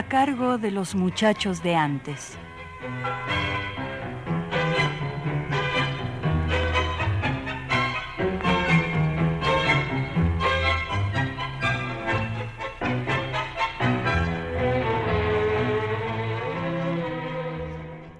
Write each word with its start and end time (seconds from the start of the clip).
A 0.00 0.08
cargo 0.08 0.56
de 0.56 0.70
los 0.70 0.94
muchachos 0.94 1.62
de 1.62 1.74
antes. 1.74 2.38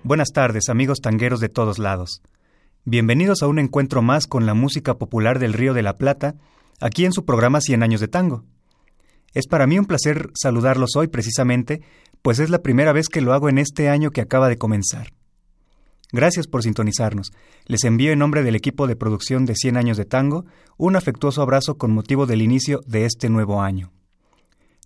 Buenas 0.03 0.29
tardes, 0.35 0.69
amigos 0.69 0.99
tangueros 1.01 1.41
de 1.41 1.49
todos 1.49 1.79
lados. 1.79 2.21
Bienvenidos 2.85 3.43
a 3.43 3.47
un 3.47 3.59
encuentro 3.59 4.03
más 4.03 4.27
con 4.27 4.45
la 4.45 4.53
música 4.53 4.99
popular 4.99 5.39
del 5.39 5.55
Río 5.55 5.73
de 5.73 5.83
la 5.83 5.97
Plata, 5.97 6.35
aquí 6.79 7.07
en 7.07 7.13
su 7.13 7.25
programa 7.25 7.63
Cien 7.63 7.83
años 7.83 8.03
de 8.03 8.09
tango. 8.09 8.45
Es 9.33 9.47
para 9.47 9.67
mí 9.67 9.79
un 9.79 9.87
placer 9.87 10.31
saludarlos 10.35 10.97
hoy 10.97 11.09
precisamente, 11.09 11.83
pues 12.23 12.39
es 12.39 12.51
la 12.51 12.63
primera 12.63 12.93
vez 12.93 13.09
que 13.09 13.21
lo 13.21 13.33
hago 13.33 13.49
en 13.49 13.59
este 13.59 13.89
año 13.89 14.11
que 14.11 14.21
acaba 14.21 14.49
de 14.49 14.59
comenzar. 14.59 15.13
Gracias 16.13 16.49
por 16.49 16.63
sintonizarnos. 16.63 17.33
Les 17.67 17.85
envío 17.85 18.13
en 18.13 18.19
nombre 18.19 18.43
del 18.43 18.57
equipo 18.57 18.89
de 18.89 18.97
producción 18.97 19.47
de 19.47 19.55
100 19.55 19.77
años 19.77 19.97
de 19.97 20.05
tango 20.05 20.45
un 20.77 20.97
afectuoso 20.97 21.43
abrazo 21.43 21.77
con 21.77 21.93
motivo 21.93 22.27
del 22.27 22.43
inicio 22.43 22.81
de 22.87 23.05
este 23.05 23.29
nuevo 23.29 23.63
año. 23.63 23.93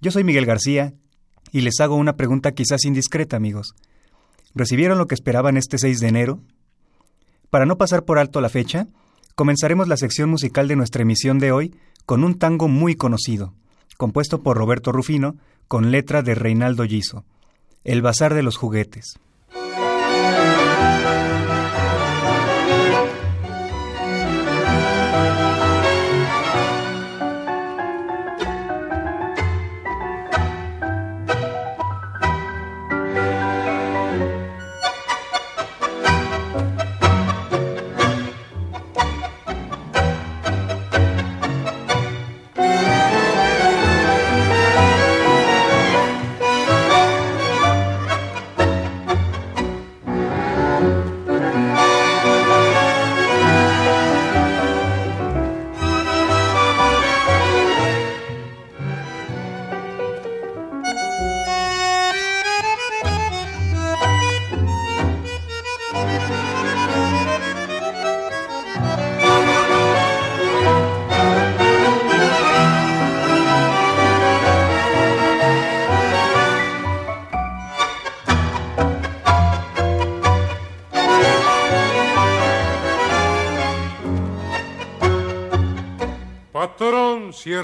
Yo 0.02 0.10
soy 0.10 0.22
Miguel 0.22 0.44
García 0.44 0.92
y 1.50 1.62
les 1.62 1.80
hago 1.80 1.96
una 1.96 2.16
pregunta 2.16 2.52
quizás 2.52 2.84
indiscreta, 2.84 3.36
amigos. 3.36 3.74
¿Recibieron 4.54 4.98
lo 4.98 5.06
que 5.06 5.14
esperaban 5.14 5.56
este 5.56 5.78
6 5.78 6.00
de 6.00 6.08
enero? 6.08 6.40
Para 7.48 7.64
no 7.64 7.78
pasar 7.78 8.04
por 8.04 8.18
alto 8.18 8.40
la 8.42 8.50
fecha, 8.50 8.88
comenzaremos 9.34 9.88
la 9.88 9.96
sección 9.96 10.28
musical 10.28 10.68
de 10.68 10.76
nuestra 10.76 11.02
emisión 11.02 11.38
de 11.38 11.52
hoy 11.52 11.74
con 12.04 12.22
un 12.22 12.38
tango 12.38 12.68
muy 12.68 12.96
conocido, 12.96 13.54
compuesto 13.96 14.42
por 14.42 14.56
Roberto 14.56 14.92
Rufino, 14.92 15.36
con 15.68 15.90
letra 15.90 16.22
de 16.22 16.34
Reinaldo 16.34 16.84
Giso. 16.84 17.24
El 17.84 18.02
Bazar 18.02 18.34
de 18.34 18.42
los 18.42 18.56
Juguetes. 18.56 19.18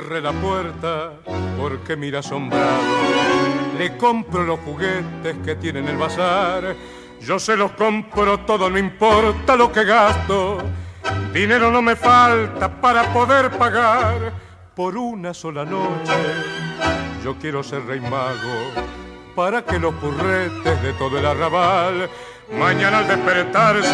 Cierre 0.01 0.21
la 0.21 0.33
puerta 0.33 1.13
porque 1.59 1.97
mira 1.97 2.21
asombrado. 2.21 2.81
Le 3.79 3.97
compro 3.97 4.45
los 4.45 4.61
juguetes 4.61 5.37
que 5.45 5.57
tiene 5.57 5.81
en 5.81 5.89
el 5.89 5.97
bazar. 5.97 6.75
Yo 7.21 7.39
se 7.39 7.57
los 7.57 7.73
compro 7.73 8.41
todo, 8.41 8.71
no 8.71 8.79
importa 8.79 9.57
lo 9.57 9.71
que 9.71 9.85
gasto. 9.85 10.59
Dinero 11.33 11.71
no 11.71 11.83
me 11.83 11.97
falta 11.97 12.81
para 12.81 13.13
poder 13.13 13.51
pagar 13.51 14.33
por 14.75 14.97
una 14.97 15.35
sola 15.35 15.65
noche. 15.65 16.13
Yo 17.23 17.37
quiero 17.39 17.63
ser 17.63 17.85
rey 17.87 18.01
mago 18.01 18.73
para 19.35 19.63
que 19.63 19.79
los 19.79 19.95
curretes 19.97 20.83
de 20.83 20.93
todo 20.95 21.19
el 21.19 21.27
arrabal 21.27 22.09
mañana 22.59 22.99
al 22.99 23.09
despertarse 23.09 23.89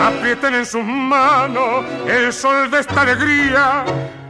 aprieten 0.00 0.54
en 0.54 0.66
sus 0.66 0.82
manos 0.82 1.84
el 2.06 2.32
sol 2.32 2.70
de 2.70 2.80
esta 2.80 3.02
alegría 3.02 3.84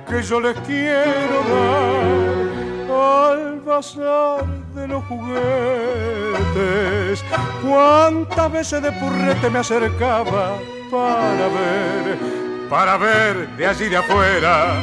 que 0.08 0.22
yo 0.22 0.40
les 0.40 0.56
quiero 0.60 1.42
dar 1.50 3.36
al 3.36 3.60
bazar 3.60 4.46
de 4.74 4.88
los 4.88 5.04
juguetes. 5.04 5.34
Cuántas 7.62 8.52
veces 8.52 8.82
de 8.82 8.92
purrete 8.92 9.50
me 9.50 9.58
acercaba 9.58 10.58
para 10.90 11.48
ver, 11.48 12.18
para 12.70 12.96
ver 12.96 13.48
de 13.56 13.66
allí 13.66 13.88
de 13.88 13.96
afuera, 13.96 14.74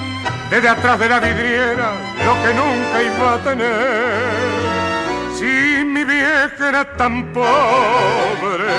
desde 0.50 0.67
atrás 0.67 1.00
de 1.00 1.09
la 1.09 1.19
vidriera, 1.19 1.94
lo 2.25 2.33
que 2.44 2.53
nunca 2.53 3.01
iba 3.01 3.33
a 3.35 3.38
tener 3.38 4.53
vieja 6.23 6.69
era 6.69 6.85
tan 6.95 7.34
pobre, 7.34 8.72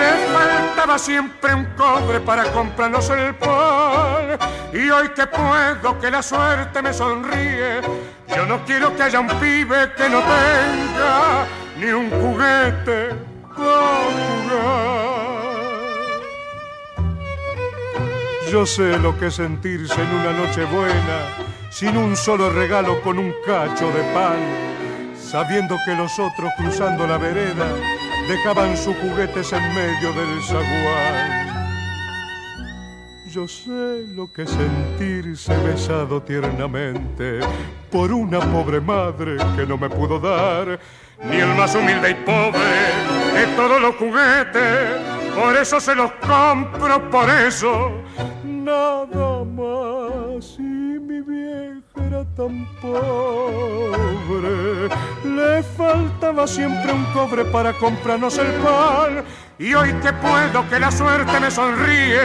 le 0.00 0.12
faltaba 0.32 0.98
siempre 0.98 1.54
un 1.54 1.64
cobre 1.76 2.20
para 2.20 2.44
comprarnos 2.50 3.08
el 3.10 3.34
pan. 3.34 4.38
Y 4.72 4.90
hoy 4.90 5.08
que 5.10 5.26
puedo, 5.26 5.98
que 6.00 6.10
la 6.10 6.22
suerte 6.22 6.82
me 6.82 6.92
sonríe, 6.92 7.80
yo 8.34 8.46
no 8.46 8.64
quiero 8.64 8.94
que 8.96 9.02
haya 9.02 9.20
un 9.20 9.28
pibe 9.28 9.92
que 9.96 10.08
no 10.08 10.20
tenga 10.20 11.46
ni 11.78 11.90
un 11.92 12.10
juguete 12.10 13.14
para 13.42 13.54
jugar. 13.54 14.82
Yo 18.50 18.66
sé 18.66 18.98
lo 18.98 19.16
que 19.18 19.28
es 19.28 19.34
sentirse 19.34 20.00
en 20.02 20.14
una 20.14 20.32
noche 20.32 20.64
buena, 20.64 21.18
sin 21.70 21.96
un 21.96 22.16
solo 22.16 22.50
regalo 22.50 23.00
con 23.02 23.18
un 23.18 23.32
cacho 23.46 23.86
de 23.92 24.02
pan 24.14 24.72
sabiendo 25.32 25.78
que 25.86 25.94
los 25.94 26.18
otros 26.18 26.52
cruzando 26.58 27.06
la 27.06 27.16
vereda 27.16 27.66
dejaban 28.28 28.76
sus 28.76 28.94
juguetes 28.96 29.50
en 29.54 29.74
medio 29.74 30.12
del 30.12 30.42
zaguán. 30.42 31.42
Yo 33.30 33.48
sé 33.48 34.04
lo 34.08 34.30
que 34.30 34.46
sentirse 34.46 35.56
besado 35.56 36.22
tiernamente 36.22 37.40
por 37.90 38.12
una 38.12 38.40
pobre 38.40 38.78
madre 38.78 39.38
que 39.56 39.66
no 39.66 39.78
me 39.78 39.88
pudo 39.88 40.20
dar 40.20 40.78
ni 41.24 41.36
el 41.36 41.54
más 41.54 41.74
humilde 41.74 42.10
y 42.10 42.14
pobre 42.26 42.60
de 43.32 43.46
todos 43.56 43.80
los 43.80 43.96
juguetes. 43.96 45.00
Por 45.34 45.56
eso 45.56 45.80
se 45.80 45.94
los 45.94 46.12
compro, 46.12 47.10
por 47.10 47.30
eso 47.30 47.90
nada 48.44 49.44
más. 49.44 50.58
Vieja 51.26 52.06
era 52.06 52.24
tan 52.34 52.66
pobre, 52.80 53.18
le 55.24 55.62
faltaba 55.62 56.46
siempre 56.46 56.92
un 56.92 57.04
cobre 57.12 57.44
para 57.44 57.72
comprarnos 57.78 58.38
el 58.38 58.52
pan. 58.62 59.24
Y 59.58 59.74
hoy 59.74 59.92
que 60.02 60.12
puedo, 60.12 60.68
que 60.68 60.80
la 60.80 60.90
suerte 60.90 61.38
me 61.40 61.50
sonríe, 61.50 62.22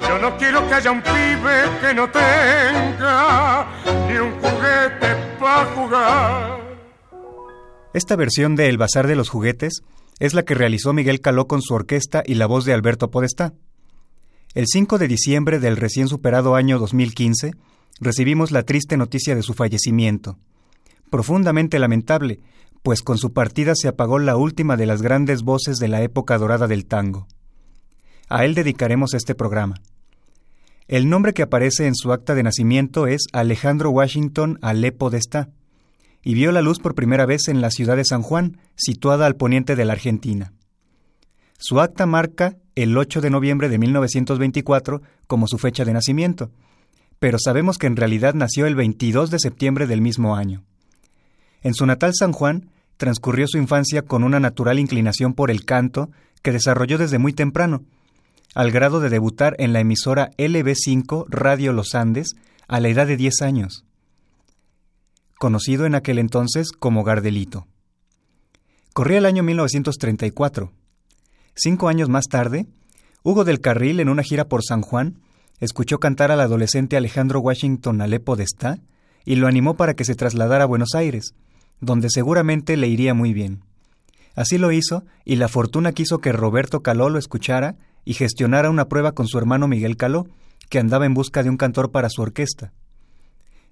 yo 0.00 0.18
no 0.18 0.36
quiero 0.36 0.66
que 0.68 0.74
haya 0.74 0.90
un 0.90 1.02
pibe 1.02 1.64
que 1.80 1.94
no 1.94 2.08
tenga 2.10 3.66
ni 4.08 4.18
un 4.18 4.32
juguete 4.34 5.16
para 5.40 5.64
jugar. 5.74 6.60
Esta 7.94 8.14
versión 8.16 8.56
de 8.56 8.68
El 8.68 8.78
Bazar 8.78 9.06
de 9.06 9.16
los 9.16 9.28
Juguetes 9.28 9.82
es 10.18 10.34
la 10.34 10.44
que 10.44 10.54
realizó 10.54 10.92
Miguel 10.92 11.20
Caló 11.20 11.46
con 11.46 11.62
su 11.62 11.74
orquesta 11.74 12.22
y 12.24 12.34
la 12.34 12.46
voz 12.46 12.64
de 12.64 12.74
Alberto 12.74 13.10
Podestá. 13.10 13.54
El 14.54 14.66
5 14.66 14.98
de 14.98 15.08
diciembre 15.08 15.58
del 15.58 15.76
recién 15.76 16.08
superado 16.08 16.54
año 16.54 16.78
2015, 16.78 17.52
recibimos 18.00 18.50
la 18.50 18.62
triste 18.62 18.96
noticia 18.96 19.34
de 19.34 19.42
su 19.42 19.54
fallecimiento. 19.54 20.38
Profundamente 21.10 21.78
lamentable, 21.78 22.40
pues 22.82 23.02
con 23.02 23.18
su 23.18 23.32
partida 23.32 23.74
se 23.74 23.88
apagó 23.88 24.18
la 24.18 24.36
última 24.36 24.76
de 24.76 24.86
las 24.86 25.02
grandes 25.02 25.42
voces 25.42 25.78
de 25.78 25.88
la 25.88 26.02
época 26.02 26.38
dorada 26.38 26.66
del 26.66 26.86
tango. 26.86 27.26
A 28.28 28.44
él 28.44 28.54
dedicaremos 28.54 29.14
este 29.14 29.34
programa. 29.34 29.76
El 30.88 31.08
nombre 31.08 31.32
que 31.32 31.42
aparece 31.42 31.86
en 31.86 31.94
su 31.96 32.12
acta 32.12 32.34
de 32.34 32.44
nacimiento 32.44 33.06
es 33.06 33.26
Alejandro 33.32 33.90
Washington 33.90 34.58
Alepo 34.62 35.10
de 35.10 35.18
Está, 35.18 35.50
y 36.22 36.34
vio 36.34 36.52
la 36.52 36.62
luz 36.62 36.78
por 36.78 36.94
primera 36.94 37.26
vez 37.26 37.48
en 37.48 37.60
la 37.60 37.70
ciudad 37.70 37.96
de 37.96 38.04
San 38.04 38.22
Juan, 38.22 38.58
situada 38.74 39.26
al 39.26 39.36
poniente 39.36 39.76
de 39.76 39.84
la 39.84 39.92
Argentina. 39.92 40.52
Su 41.58 41.80
acta 41.80 42.04
marca 42.06 42.56
el 42.74 42.96
8 42.96 43.20
de 43.20 43.30
noviembre 43.30 43.68
de 43.68 43.78
1924 43.78 45.02
como 45.26 45.46
su 45.46 45.58
fecha 45.58 45.84
de 45.84 45.92
nacimiento, 45.92 46.50
pero 47.18 47.38
sabemos 47.38 47.78
que 47.78 47.86
en 47.86 47.96
realidad 47.96 48.34
nació 48.34 48.66
el 48.66 48.74
22 48.74 49.30
de 49.30 49.38
septiembre 49.38 49.86
del 49.86 50.00
mismo 50.00 50.36
año. 50.36 50.64
En 51.62 51.74
su 51.74 51.86
natal 51.86 52.12
San 52.14 52.32
Juan 52.32 52.70
transcurrió 52.96 53.46
su 53.48 53.58
infancia 53.58 54.02
con 54.02 54.24
una 54.24 54.40
natural 54.40 54.78
inclinación 54.78 55.34
por 55.34 55.50
el 55.50 55.64
canto 55.64 56.10
que 56.42 56.52
desarrolló 56.52 56.98
desde 56.98 57.18
muy 57.18 57.32
temprano, 57.32 57.82
al 58.54 58.70
grado 58.70 59.00
de 59.00 59.10
debutar 59.10 59.54
en 59.58 59.72
la 59.72 59.80
emisora 59.80 60.30
LB5 60.38 61.26
Radio 61.28 61.72
Los 61.72 61.94
Andes 61.94 62.36
a 62.68 62.80
la 62.80 62.88
edad 62.88 63.06
de 63.06 63.16
10 63.16 63.42
años, 63.42 63.84
conocido 65.38 65.86
en 65.86 65.94
aquel 65.94 66.18
entonces 66.18 66.72
como 66.72 67.04
Gardelito. 67.04 67.66
Corría 68.92 69.18
el 69.18 69.26
año 69.26 69.42
1934. 69.42 70.72
Cinco 71.54 71.88
años 71.88 72.08
más 72.08 72.28
tarde, 72.28 72.66
Hugo 73.22 73.44
del 73.44 73.60
Carril, 73.60 74.00
en 74.00 74.08
una 74.08 74.22
gira 74.22 74.48
por 74.48 74.62
San 74.64 74.80
Juan, 74.80 75.18
escuchó 75.60 75.98
cantar 75.98 76.30
al 76.30 76.40
adolescente 76.40 76.96
Alejandro 76.96 77.40
Washington 77.40 78.00
Alepo 78.00 78.36
de 78.36 78.44
Está 78.44 78.78
y 79.24 79.36
lo 79.36 79.46
animó 79.46 79.74
para 79.74 79.94
que 79.94 80.04
se 80.04 80.14
trasladara 80.14 80.64
a 80.64 80.66
Buenos 80.68 80.94
Aires, 80.94 81.34
donde 81.80 82.08
seguramente 82.10 82.76
le 82.76 82.88
iría 82.88 83.14
muy 83.14 83.32
bien. 83.32 83.60
Así 84.34 84.58
lo 84.58 84.70
hizo, 84.70 85.04
y 85.24 85.36
la 85.36 85.48
fortuna 85.48 85.92
quiso 85.92 86.18
que 86.18 86.32
Roberto 86.32 86.80
Caló 86.80 87.08
lo 87.08 87.18
escuchara 87.18 87.76
y 88.04 88.14
gestionara 88.14 88.70
una 88.70 88.86
prueba 88.86 89.12
con 89.12 89.26
su 89.26 89.38
hermano 89.38 89.66
Miguel 89.66 89.96
Caló, 89.96 90.26
que 90.68 90.78
andaba 90.78 91.06
en 91.06 91.14
busca 91.14 91.42
de 91.42 91.50
un 91.50 91.56
cantor 91.56 91.90
para 91.90 92.08
su 92.10 92.22
orquesta. 92.22 92.72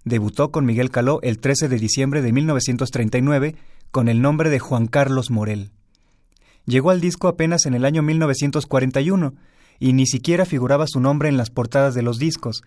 Debutó 0.05 0.51
con 0.51 0.65
Miguel 0.67 0.91
Caló 0.91 1.21
el 1.23 1.39
13 1.39 1.69
de 1.69 1.79
diciembre 1.79 2.23
de 2.23 2.33
1939 2.33 3.57
con 3.91 4.09
el 4.09 4.21
nombre 4.21 4.51
de 4.51 4.59
Juan 4.59 4.87
Carlos 4.87 5.31
Morel. 5.31 5.71
Llegó 6.67 6.91
al 6.91 7.01
disco 7.01 7.29
apenas 7.29 7.67
en 7.67 7.75
el 7.75 7.85
año 7.85 8.03
1941 8.03 9.35
y 9.79 9.93
ni 9.93 10.07
siquiera 10.07 10.45
figuraba 10.45 10.87
su 10.87 11.01
nombre 11.01 11.29
en 11.29 11.37
las 11.37 11.51
portadas 11.51 11.95
de 11.95 12.03
los 12.03 12.19
discos, 12.19 12.63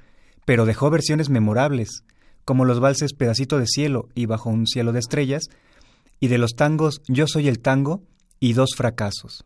pero 0.46 0.66
dejó 0.66 0.90
versiones 0.90 1.30
memorables, 1.30 2.04
como 2.46 2.66
los 2.66 2.80
valses 2.80 3.14
Pedacito 3.14 3.60
de 3.60 3.68
Cielo 3.68 4.10
y 4.16 4.26
Bajo 4.26 4.50
un 4.50 4.68
Cielo 4.68 4.94
de 4.94 5.00
Estrellas, 5.00 5.44
y 6.20 6.28
de 6.28 6.38
los 6.38 6.56
tangos 6.56 7.02
Yo 7.08 7.28
Soy 7.28 7.48
el 7.48 7.60
Tango 7.60 8.02
y 8.40 8.54
Dos 8.54 8.72
Fracasos. 8.76 9.46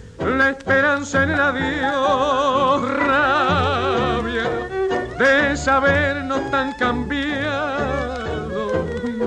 la 0.37 0.49
esperanza 0.49 1.23
en 1.23 1.31
el 1.31 1.39
adiós, 1.39 2.81
rabia 2.97 4.49
de 5.17 5.55
sabernos 5.57 6.49
tan 6.49 6.73
cambiado, 6.73 7.25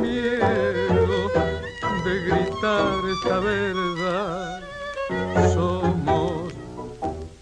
miedo 0.00 1.30
de 2.04 2.20
gritar 2.26 2.98
esta 3.12 3.38
verdad. 3.40 4.60
Somos 5.52 6.52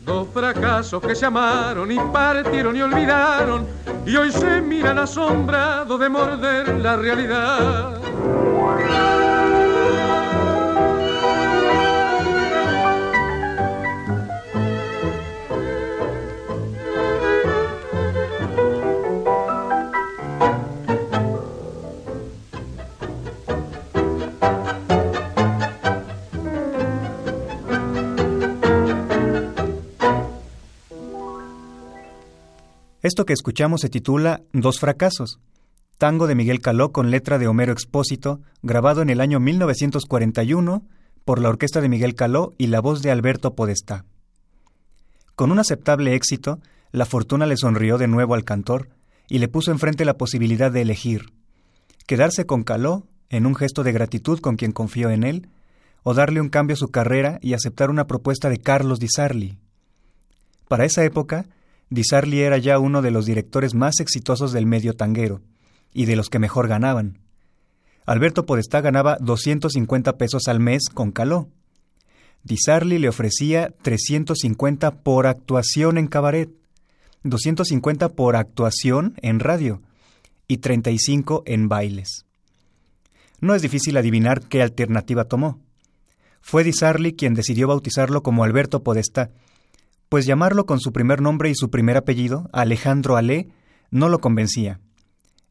dos 0.01 0.29
fracasos 0.35 1.03
que 1.03 1.15
se 1.15 1.27
amaron 1.27 1.91
y 1.91 1.99
partieron 2.13 2.77
y 2.77 2.83
olvidaron 2.83 3.67
y 4.05 4.17
hoy 4.17 4.33
se 4.33 4.61
miran 4.61 4.99
asombrados 4.99 5.99
de 6.01 6.09
morder 6.09 6.69
la 6.81 6.97
realidad. 6.97 8.02
Esto 33.03 33.27
que 33.27 33.33
escuchamos 33.33 33.81
se 33.81 33.89
titula 33.89 34.43
Dos 34.53 34.79
fracasos, 34.79 35.41
tango 35.99 36.29
de 36.29 36.37
Miguel 36.37 36.61
Caló 36.61 36.93
con 36.93 37.11
letra 37.11 37.39
de 37.39 37.49
Homero 37.49 37.73
Expósito, 37.73 38.41
grabado 38.63 39.03
en 39.03 39.11
el 39.11 39.21
año 39.21 39.41
1941 39.41 40.87
por 41.25 41.41
la 41.41 41.49
orquesta 41.49 41.81
de 41.81 41.89
Miguel 41.89 42.15
Caló 42.15 42.55
y 42.59 42.69
la 42.69 42.81
voz 42.81 43.03
de 43.03 43.11
Alberto 43.11 43.55
Podestá. 43.57 44.05
Con 45.35 45.51
un 45.51 45.59
aceptable 45.59 46.15
éxito, 46.15 46.61
la 46.93 47.05
fortuna 47.05 47.47
le 47.47 47.57
sonrió 47.57 47.99
de 47.99 48.07
nuevo 48.07 48.35
al 48.35 48.45
cantor 48.45 48.89
y 49.29 49.41
le 49.41 49.49
puso 49.49 49.73
enfrente 49.73 50.05
la 50.05 50.17
posibilidad 50.17 50.71
de 50.71 50.83
elegir 50.83 51.33
quedarse 52.07 52.47
con 52.47 52.63
Caló 52.63 53.07
en 53.31 53.47
un 53.47 53.55
gesto 53.55 53.83
de 53.83 53.93
gratitud 53.93 54.39
con 54.39 54.57
quien 54.57 54.73
confió 54.73 55.11
en 55.11 55.25
él, 55.25 55.49
o 56.03 56.15
darle 56.15 56.41
un 56.41 56.51
cambio 56.51 56.75
a 56.75 56.77
su 56.77 56.89
carrera 56.89 57.39
y 57.41 57.55
aceptar 57.55 57.91
una 57.91 58.07
propuesta 58.07 58.49
de 58.49 58.59
Carlos 58.59 58.99
Di 58.99 59.09
Sarli. 59.09 59.59
Para 60.69 60.85
esa 60.85 61.05
época, 61.05 61.47
Di 61.93 62.05
Sarli 62.05 62.41
era 62.41 62.57
ya 62.57 62.79
uno 62.79 63.03
de 63.03 63.11
los 63.11 63.27
directores 63.27 63.75
más 63.75 64.01
exitosos 64.01 64.53
del 64.53 64.65
medio 64.65 64.95
tanguero 64.95 65.43
y 65.93 66.07
de 66.07 66.17
los 66.17 66.31
que 66.31 66.39
mejor 66.39 66.67
ganaban. 66.67 67.19
Alberto 68.07 68.47
Podestá 68.47 68.81
ganaba 68.81 69.19
250 69.21 70.17
pesos 70.17 70.49
al 70.49 70.59
mes 70.59 70.85
con 70.89 71.13
Caló. 71.13 71.51
Di 72.45 72.57
Sarli 72.57 72.99
le 72.99 73.11
ofrecía 73.11 73.75
350 73.83 75.03
por 75.03 75.27
actuación 75.27 75.99
en 75.99 76.07
cabaret, 76.07 76.49
250 77.25 78.09
por 78.09 78.37
actuación 78.37 79.15
en 79.21 79.39
radio 79.39 79.83
y 80.49 80.59
35 80.59 81.43
en 81.45 81.69
bailes. 81.69 82.25
no 83.41 83.55
es 83.55 83.61
difícil 83.61 83.99
adivinar 83.99 84.41
qué 84.49 84.63
alternativa 84.63 85.27
tomó. 85.27 85.61
Fue 86.41 86.65
Di 86.65 86.73
Sarli 86.73 87.13
quien 87.13 87.35
decidió 87.35 87.69
bautizarlo 87.69 88.23
como 88.23 88.45
Alberto 88.45 88.83
Podestá, 88.83 89.31
pues 90.13 90.27
llamarlo 90.27 90.67
con 90.67 90.79
su 90.79 90.93
primer 90.93 91.23
nombre 91.23 91.49
y 91.49 91.55
su 91.55 91.71
primer 91.71 91.97
apellido, 91.97 92.51
Alejandro 92.53 93.17
Alé, 93.17 93.49
no 93.91 94.11
lo 94.11 94.21
convencía. 94.21 94.79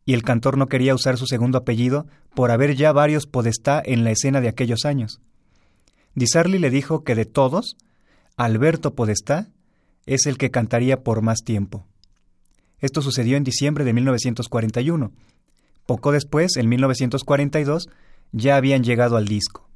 Y 0.06 0.14
el 0.14 0.22
cantor 0.22 0.56
no 0.56 0.68
quería 0.68 0.94
usar 0.94 1.18
su 1.18 1.26
segundo 1.26 1.58
apellido 1.58 2.06
por 2.36 2.52
haber 2.52 2.76
ya 2.76 2.92
varios 2.92 3.26
Podestá 3.26 3.82
en 3.84 4.04
la 4.04 4.12
escena 4.12 4.40
de 4.40 4.50
aquellos 4.50 4.86
años. 4.86 5.20
Di 6.14 6.28
Sarli 6.28 6.60
le 6.60 6.70
dijo 6.70 7.04
que 7.04 7.16
de 7.16 7.26
todos, 7.26 7.76
Alberto 8.38 8.94
Podestá 8.94 9.50
es 10.06 10.28
el 10.28 10.38
que 10.38 10.52
cantaría 10.52 11.02
por 11.02 11.24
más 11.24 11.40
tiempo. 11.40 11.88
Esto 12.78 13.02
sucedió 13.02 13.38
en 13.38 13.44
diciembre 13.44 13.84
de 13.84 13.94
1941. 13.94 15.12
Poco 15.88 16.12
después, 16.12 16.56
en 16.58 16.70
1942, 16.70 17.90
ya 18.32 18.58
habían 18.58 18.84
llegado 18.84 19.18
al 19.18 19.28
disco. 19.28 19.71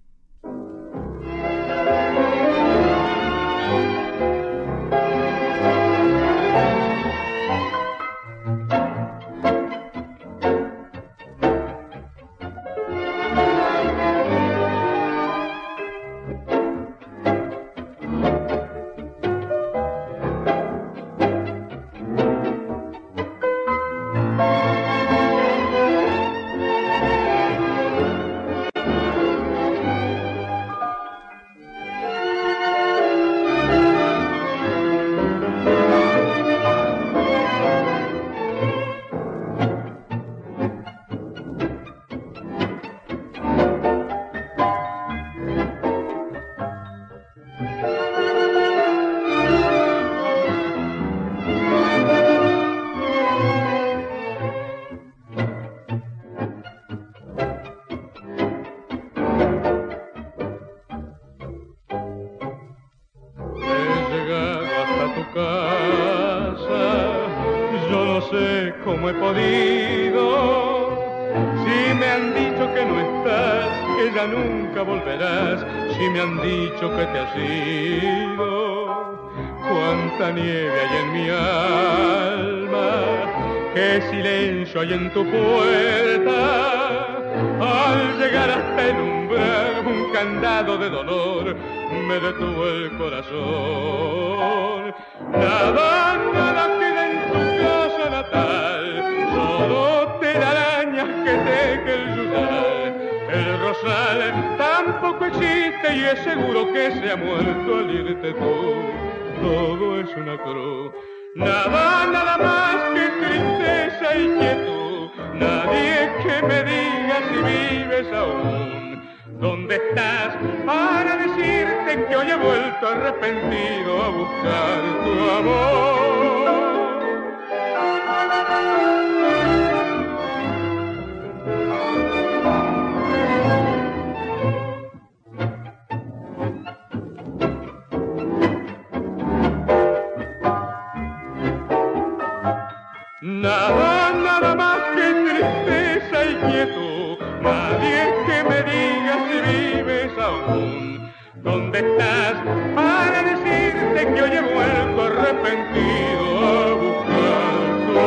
Nada, 143.42 144.13
nada 144.13 144.56
más 144.56 144.80
que 144.96 145.08
tristeza 145.25 146.25
y 146.25 146.36
quietud. 146.48 147.18
Nadie 147.42 148.00
que 148.25 148.38
me 148.50 148.60
diga 148.63 149.15
si 149.27 149.38
vives 149.51 150.13
aún. 150.18 151.12
¿Dónde 151.44 151.80
estás 151.80 152.36
para 152.74 153.24
decirte 153.24 154.13
que 154.13 154.22
hoy 154.22 154.32
he 154.32 154.42
vuelto 154.42 155.01
arrepentido 155.04 156.25
a 156.48 156.75
buscar 156.75 157.56
tu 157.88 158.00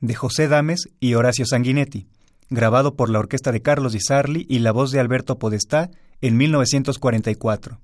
de 0.00 0.14
José 0.14 0.46
Dames 0.46 0.90
y 1.00 1.14
Horacio 1.14 1.46
Sanguinetti, 1.46 2.06
grabado 2.50 2.96
por 2.96 3.08
la 3.08 3.20
orquesta 3.20 3.50
de 3.50 3.62
Carlos 3.62 3.94
Di 3.94 4.00
Sarli 4.00 4.44
y 4.46 4.58
la 4.58 4.72
voz 4.72 4.90
de 4.90 5.00
Alberto 5.00 5.38
Podestá 5.38 5.90
en 6.20 6.36
1944. 6.36 7.80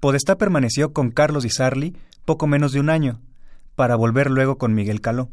Podestá 0.00 0.36
permaneció 0.36 0.92
con 0.92 1.10
Carlos 1.10 1.42
Di 1.42 1.50
Sarli 1.50 1.96
poco 2.24 2.46
menos 2.46 2.72
de 2.72 2.80
un 2.80 2.90
año, 2.90 3.20
para 3.74 3.96
volver 3.96 4.30
luego 4.30 4.58
con 4.58 4.74
Miguel 4.74 5.00
Caló. 5.00 5.30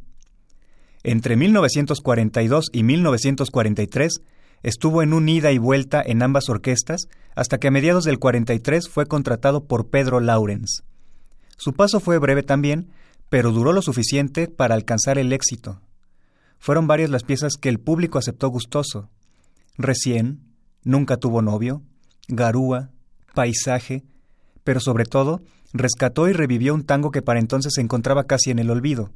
Entre 1.03 1.35
1942 1.35 2.67
y 2.71 2.83
1943 2.83 4.21
estuvo 4.63 5.03
en 5.03 5.13
un 5.13 5.29
ida 5.29 5.51
y 5.51 5.57
vuelta 5.57 6.01
en 6.03 6.23
ambas 6.23 6.49
orquestas 6.49 7.07
hasta 7.35 7.57
que 7.59 7.67
a 7.67 7.71
mediados 7.71 8.05
del 8.05 8.17
43 8.17 8.89
fue 8.89 9.05
contratado 9.05 9.65
por 9.65 9.89
Pedro 9.89 10.19
Laurens. 10.19 10.83
Su 11.57 11.73
paso 11.73 11.99
fue 11.99 12.17
breve 12.17 12.43
también, 12.43 12.89
pero 13.29 13.51
duró 13.51 13.73
lo 13.73 13.81
suficiente 13.81 14.47
para 14.47 14.75
alcanzar 14.75 15.17
el 15.17 15.33
éxito. 15.33 15.81
Fueron 16.57 16.87
varias 16.87 17.09
las 17.09 17.23
piezas 17.23 17.57
que 17.57 17.69
el 17.69 17.79
público 17.79 18.17
aceptó 18.17 18.49
gustoso. 18.49 19.09
Recién, 19.77 20.45
Nunca 20.85 21.17
tuvo 21.17 21.41
novio, 21.41 21.81
Garúa, 22.27 22.91
Paisaje, 23.33 24.03
pero 24.65 24.81
sobre 24.81 25.05
todo 25.05 25.41
rescató 25.71 26.27
y 26.27 26.33
revivió 26.33 26.73
un 26.73 26.83
tango 26.83 27.11
que 27.11 27.21
para 27.21 27.39
entonces 27.39 27.73
se 27.75 27.81
encontraba 27.81 28.25
casi 28.25 28.51
en 28.51 28.59
el 28.59 28.69
olvido, 28.69 29.11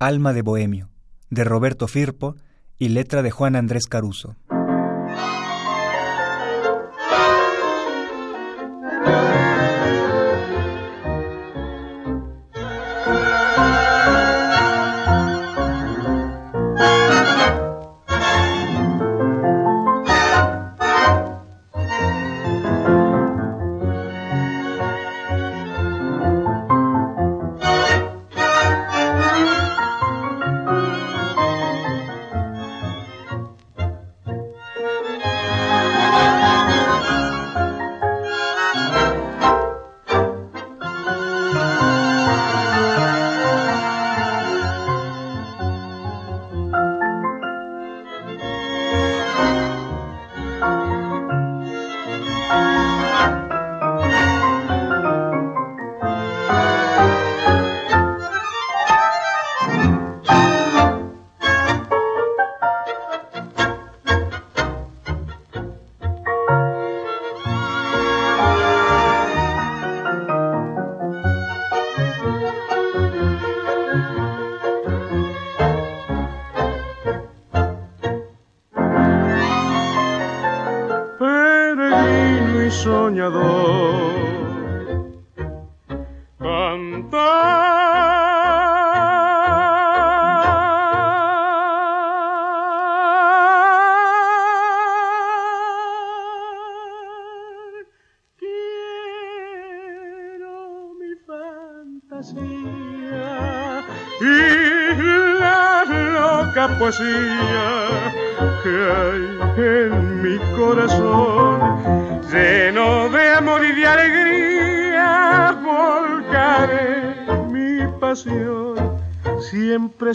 Alma 0.00 0.32
de 0.32 0.42
Bohemio, 0.42 0.88
de 1.30 1.44
Roberto 1.44 1.86
Firpo 1.86 2.34
y 2.78 2.88
letra 2.88 3.22
de 3.22 3.30
Juan 3.30 3.54
Andrés 3.54 3.86
Caruso. 3.86 4.34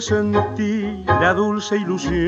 sentí 0.00 1.04
la 1.06 1.34
dulce 1.34 1.76
ilusión 1.76 2.23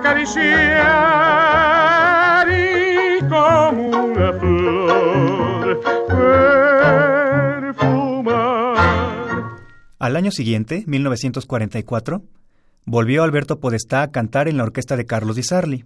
acariciar 0.00 0.96
y 2.48 3.22
una 3.22 4.32
flor 4.38 5.80
Al 9.98 10.16
año 10.16 10.30
siguiente, 10.30 10.84
1944, 10.86 12.22
volvió 12.86 13.22
Alberto 13.22 13.60
Podestá 13.60 14.00
a 14.02 14.10
cantar 14.10 14.48
en 14.48 14.56
la 14.56 14.62
orquesta 14.64 14.96
de 14.96 15.04
Carlos 15.04 15.36
Di 15.36 15.42
Sarli. 15.42 15.84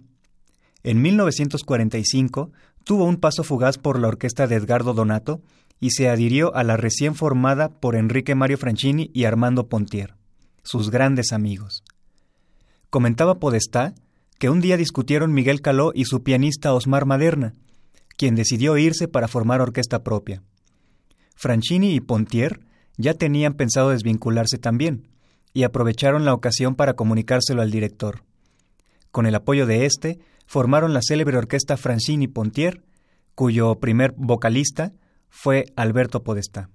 En 0.83 1.01
1945 1.01 2.51
tuvo 2.85 3.03
un 3.05 3.17
paso 3.17 3.43
fugaz 3.43 3.77
por 3.77 3.99
la 3.99 4.07
orquesta 4.07 4.47
de 4.47 4.55
Edgardo 4.55 4.93
Donato 4.93 5.41
y 5.81 5.89
se 5.91 6.07
adhirió 6.09 6.55
a 6.55 6.63
la 6.63 6.77
recién 6.77 7.15
formada 7.15 7.67
por 7.69 7.97
Enrique 7.97 8.35
Mario 8.35 8.57
Franchini 8.57 9.11
y 9.13 9.25
Armando 9.25 9.67
Pontier, 9.67 10.15
sus 10.63 10.89
grandes 10.89 11.33
amigos. 11.33 11.83
Comentaba 12.89 13.39
Podestá 13.39 13.93
que 14.37 14.49
un 14.49 14.61
día 14.61 14.77
discutieron 14.77 15.33
Miguel 15.33 15.61
Caló 15.61 15.91
y 15.93 16.05
su 16.05 16.23
pianista 16.23 16.73
Osmar 16.73 17.05
Maderna, 17.05 17.53
quien 18.17 18.35
decidió 18.35 18.77
irse 18.77 19.07
para 19.07 19.27
formar 19.27 19.61
orquesta 19.61 20.03
propia. 20.03 20.43
Franchini 21.35 21.93
y 21.93 21.99
Pontier 21.99 22.59
ya 22.97 23.13
tenían 23.13 23.53
pensado 23.53 23.89
desvincularse 23.89 24.57
también, 24.57 25.09
y 25.53 25.63
aprovecharon 25.63 26.25
la 26.25 26.33
ocasión 26.33 26.75
para 26.75 26.95
comunicárselo 26.95 27.61
al 27.61 27.71
director. 27.71 28.23
Con 29.11 29.25
el 29.25 29.35
apoyo 29.35 29.65
de 29.65 29.85
éste, 29.85 30.19
formaron 30.45 30.93
la 30.93 31.01
célebre 31.01 31.37
orquesta 31.37 31.77
Francini 31.77 32.27
Pontier, 32.27 32.83
cuyo 33.35 33.75
primer 33.79 34.13
vocalista 34.17 34.93
fue 35.29 35.65
Alberto 35.75 36.23
Podestá. 36.23 36.69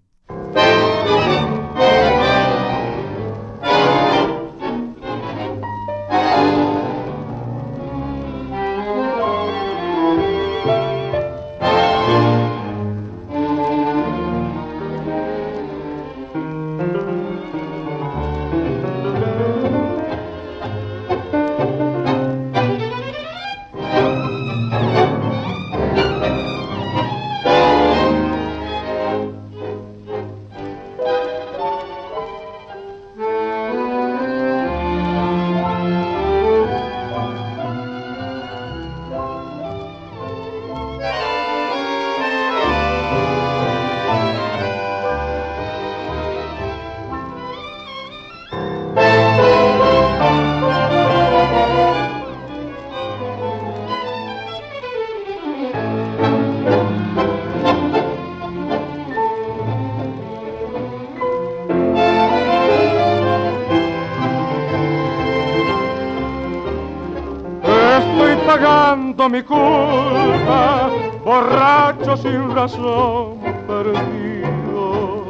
Sin 72.22 72.54
razón 72.54 73.38
perdido. 73.66 75.24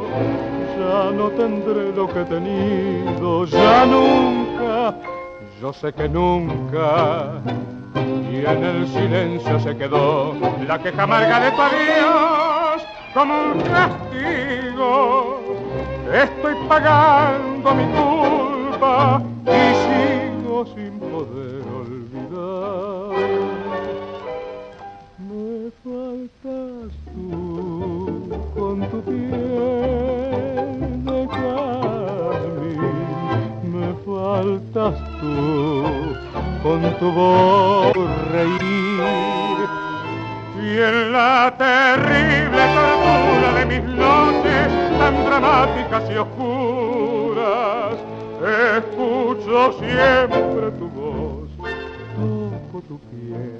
Ya 0.77 1.11
no 1.11 1.29
tendré 1.29 1.91
lo 1.95 2.07
que 2.11 2.21
he 2.21 2.25
tenido, 2.25 3.45
ya 3.45 3.85
nunca, 3.85 4.95
yo 5.61 5.71
sé 5.73 5.93
que 5.93 6.09
nunca. 6.09 7.33
Y 8.31 8.45
en 8.45 8.63
el 8.63 8.87
silencio 8.87 9.59
se 9.59 9.75
quedó 9.77 10.33
la 10.67 10.81
queja 10.81 11.03
amarga 11.03 11.39
de 11.39 11.51
tu 11.51 11.61
adiós 11.61 12.83
como 13.13 13.33
un 13.51 13.61
castigo. 13.61 15.39
Estoy 16.11 16.55
pagando 16.67 17.75
mi 17.75 17.85
culpa 17.85 19.21
y 19.45 19.59
sigo 19.85 20.65
sin 20.65 20.99
poder 20.99 21.80
tu 37.01 37.11
voz 37.11 37.93
reír. 38.31 39.69
Y 40.63 40.77
en 40.77 41.11
la 41.11 41.51
terrible 41.57 42.61
tortura 42.77 43.49
de 43.57 43.65
mis 43.65 43.83
noches 43.83 44.67
tan 44.99 45.25
dramáticas 45.25 46.03
y 46.11 46.17
oscuras, 46.17 47.95
escucho 48.77 49.73
siempre 49.79 50.71
tu 50.79 50.87
voz, 50.89 51.49
toco 52.51 52.81
tu 52.87 52.99
piel 53.09 53.51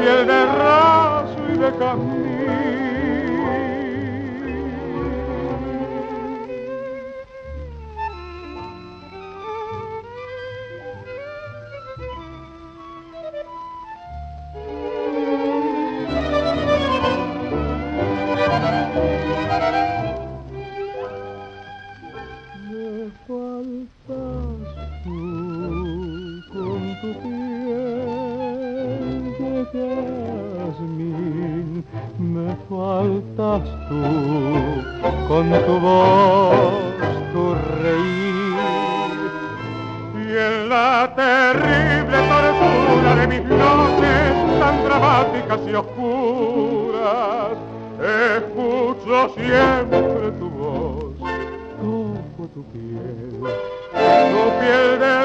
piel 0.00 0.26
de 0.26 0.46
raso 0.46 1.38
y 1.54 1.58
de 1.58 1.70
camino. 1.78 2.97
con 35.28 35.50
tu 35.50 35.78
voz, 35.78 36.72
tu 37.32 37.54
reír. 37.82 38.56
Y 40.16 40.36
en 40.36 40.68
la 40.70 41.12
terrible 41.14 42.16
tortura 42.30 43.14
de 43.16 43.26
mis 43.26 43.44
noches 43.44 44.58
tan 44.58 44.84
dramáticas 44.84 45.60
y 45.70 45.74
oscuras, 45.74 47.58
escucho 48.36 49.28
siempre 49.34 50.32
tu 50.38 50.48
voz, 50.50 51.14
toco 51.78 52.48
tu 52.54 52.62
piel, 52.72 53.40
tu 54.32 54.42
piel 54.60 54.98
de. 54.98 55.18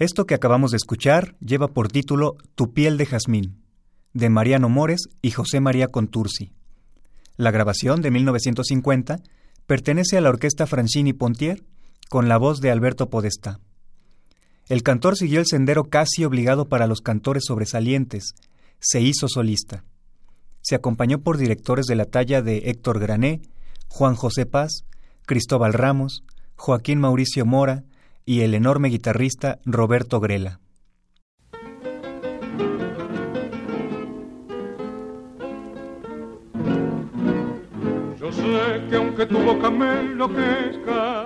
Esto 0.00 0.24
que 0.24 0.34
acabamos 0.34 0.70
de 0.70 0.78
escuchar 0.78 1.36
lleva 1.40 1.68
por 1.68 1.88
título 1.88 2.38
Tu 2.54 2.72
piel 2.72 2.96
de 2.96 3.04
jazmín, 3.04 3.62
de 4.14 4.30
Mariano 4.30 4.70
Mores 4.70 5.10
y 5.20 5.30
José 5.30 5.60
María 5.60 5.88
Contursi. 5.88 6.54
La 7.36 7.50
grabación 7.50 8.00
de 8.00 8.10
1950 8.10 9.20
pertenece 9.66 10.16
a 10.16 10.22
la 10.22 10.30
orquesta 10.30 10.66
Francini 10.66 11.12
Pontier 11.12 11.64
con 12.08 12.30
la 12.30 12.38
voz 12.38 12.62
de 12.62 12.70
Alberto 12.70 13.10
Podestá. 13.10 13.60
El 14.70 14.82
cantor 14.82 15.18
siguió 15.18 15.38
el 15.38 15.46
sendero 15.46 15.84
casi 15.84 16.24
obligado 16.24 16.66
para 16.66 16.86
los 16.86 17.02
cantores 17.02 17.44
sobresalientes, 17.46 18.32
se 18.78 19.02
hizo 19.02 19.28
solista. 19.28 19.84
Se 20.62 20.76
acompañó 20.76 21.20
por 21.20 21.36
directores 21.36 21.84
de 21.84 21.96
la 21.96 22.06
talla 22.06 22.40
de 22.40 22.70
Héctor 22.70 23.00
Grané, 23.00 23.42
Juan 23.88 24.14
José 24.14 24.46
Paz, 24.46 24.86
Cristóbal 25.26 25.74
Ramos, 25.74 26.24
Joaquín 26.56 27.00
Mauricio 27.00 27.44
Mora, 27.44 27.84
y 28.24 28.42
el 28.42 28.54
enorme 28.54 28.88
guitarrista 28.88 29.58
Roberto 29.64 30.20
Grela. 30.20 30.60
Yo 38.18 38.32
sé 38.32 38.82
que 38.88 38.96
aunque 38.96 39.26
tu 39.26 39.38
boca 39.38 39.70
me 39.70 40.00
enloquezca, 40.00 41.24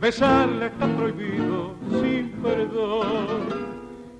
besarle 0.00 0.66
está 0.66 0.86
prohibido 0.96 1.74
sin 2.00 2.30
perdón. 2.42 3.48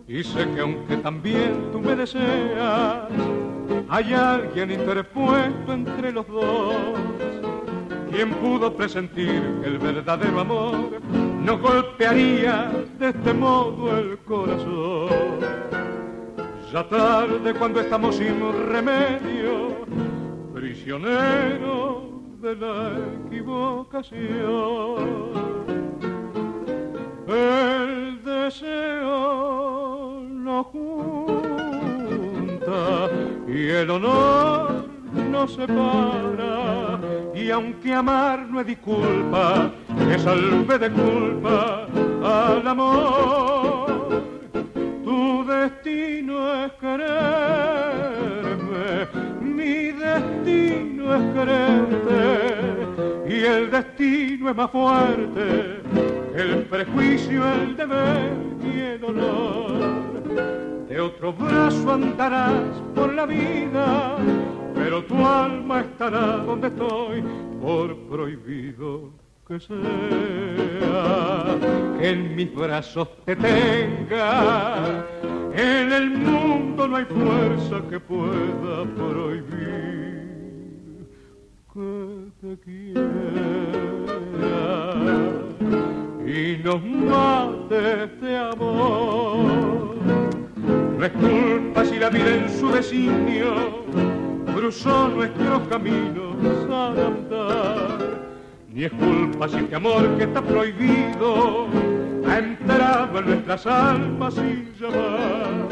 Y 0.07 0.22
sé 0.24 0.48
que 0.55 0.61
aunque 0.61 0.96
también 0.98 1.70
tú 1.72 1.81
me 1.81 1.94
deseas, 1.94 3.09
hay 3.88 4.12
alguien 4.12 4.70
interpuesto 4.70 5.72
entre 5.72 6.12
los 6.12 6.27
dos. 6.29 6.74
Quien 8.11 8.31
pudo 8.35 8.74
presentir 8.74 9.42
el 9.64 9.79
verdadero 9.79 10.40
amor 10.40 11.01
no 11.44 11.59
golpearía 11.59 12.70
de 12.98 13.09
este 13.09 13.33
modo 13.33 13.98
el 13.98 14.18
corazón. 14.18 15.09
Ya 16.72 16.87
tarde 16.87 17.55
cuando 17.55 17.81
estamos 17.81 18.16
sin 18.16 18.38
remedio, 18.68 19.87
prisioneros 20.53 22.03
de 22.42 22.57
la 22.57 22.92
equivocación. 23.27 24.18
El 27.27 28.22
deseo 28.22 30.22
no 30.29 30.64
junta 30.64 31.48
y 33.46 33.68
el 33.68 33.90
honor 33.90 34.88
no 35.31 35.48
separa. 35.48 37.01
Y 37.35 37.51
aunque 37.51 37.94
amar 37.94 38.46
no 38.48 38.61
es 38.61 38.66
disculpa, 38.66 39.70
que 40.09 40.18
salve 40.18 40.79
de 40.79 40.90
culpa 40.90 41.87
al 42.25 42.66
amor. 42.66 44.23
Tu 45.05 45.44
destino 45.44 46.64
es 46.64 46.73
quererme, 46.81 47.07
mi 49.42 49.92
destino 49.92 51.14
es 51.14 51.23
quererte, 51.35 52.23
y 53.29 53.44
el 53.44 53.71
destino 53.71 54.49
es 54.51 54.57
más 54.57 54.71
fuerte, 54.71 55.83
el 56.35 56.64
prejuicio, 56.71 57.47
el 57.53 57.77
deber 57.77 58.33
y 58.64 58.81
el 58.81 59.05
honor. 59.05 60.88
De 60.88 61.01
otro 61.01 61.35
brazo 61.35 61.92
andarás 61.92 62.83
por 62.94 63.12
la 63.12 63.27
vida, 63.27 64.16
pero 64.75 65.05
tu 65.05 65.16
alma 65.27 65.81
estará 65.81 66.38
donde 66.38 66.68
estoy 66.68 67.23
por 67.61 67.94
prohibido 68.09 69.28
que 69.49 69.59
sea, 69.59 69.77
que 71.99 72.11
en 72.11 72.37
mis 72.37 72.55
brazos 72.55 73.09
te 73.25 73.35
tenga. 73.35 75.07
En 75.55 75.91
el 75.91 76.11
mundo 76.11 76.87
no 76.87 76.97
hay 76.97 77.07
fuerza 77.07 77.81
que 77.89 77.99
pueda 77.99 78.85
prohibir 78.95 80.29
que 81.73 82.31
te 82.43 82.59
quiera 82.61 83.01
y 86.27 86.63
nos 86.63 86.85
mate 86.85 88.05
este 88.05 88.37
amor. 88.37 89.97
No 90.99 91.05
es 91.05 91.13
culpa 91.13 91.87
si 91.87 91.99
la 91.99 92.11
vida 92.11 92.35
en 92.35 92.51
su 92.51 92.71
designio 92.71 93.85
cruzó 94.55 95.09
nuestros 95.09 95.67
caminos 95.69 96.37
al 96.71 96.99
andar 96.99 98.28
ni 98.72 98.85
es 98.85 98.92
culpa 98.92 99.48
si 99.48 99.57
este 99.57 99.74
amor 99.76 100.16
que 100.16 100.24
está 100.24 100.42
prohibido 100.42 101.66
ha 102.28 102.38
entrado 102.38 103.18
en 103.18 103.26
nuestras 103.26 103.66
almas 103.66 104.35
sin 104.35 104.72
llamar. 104.78 105.68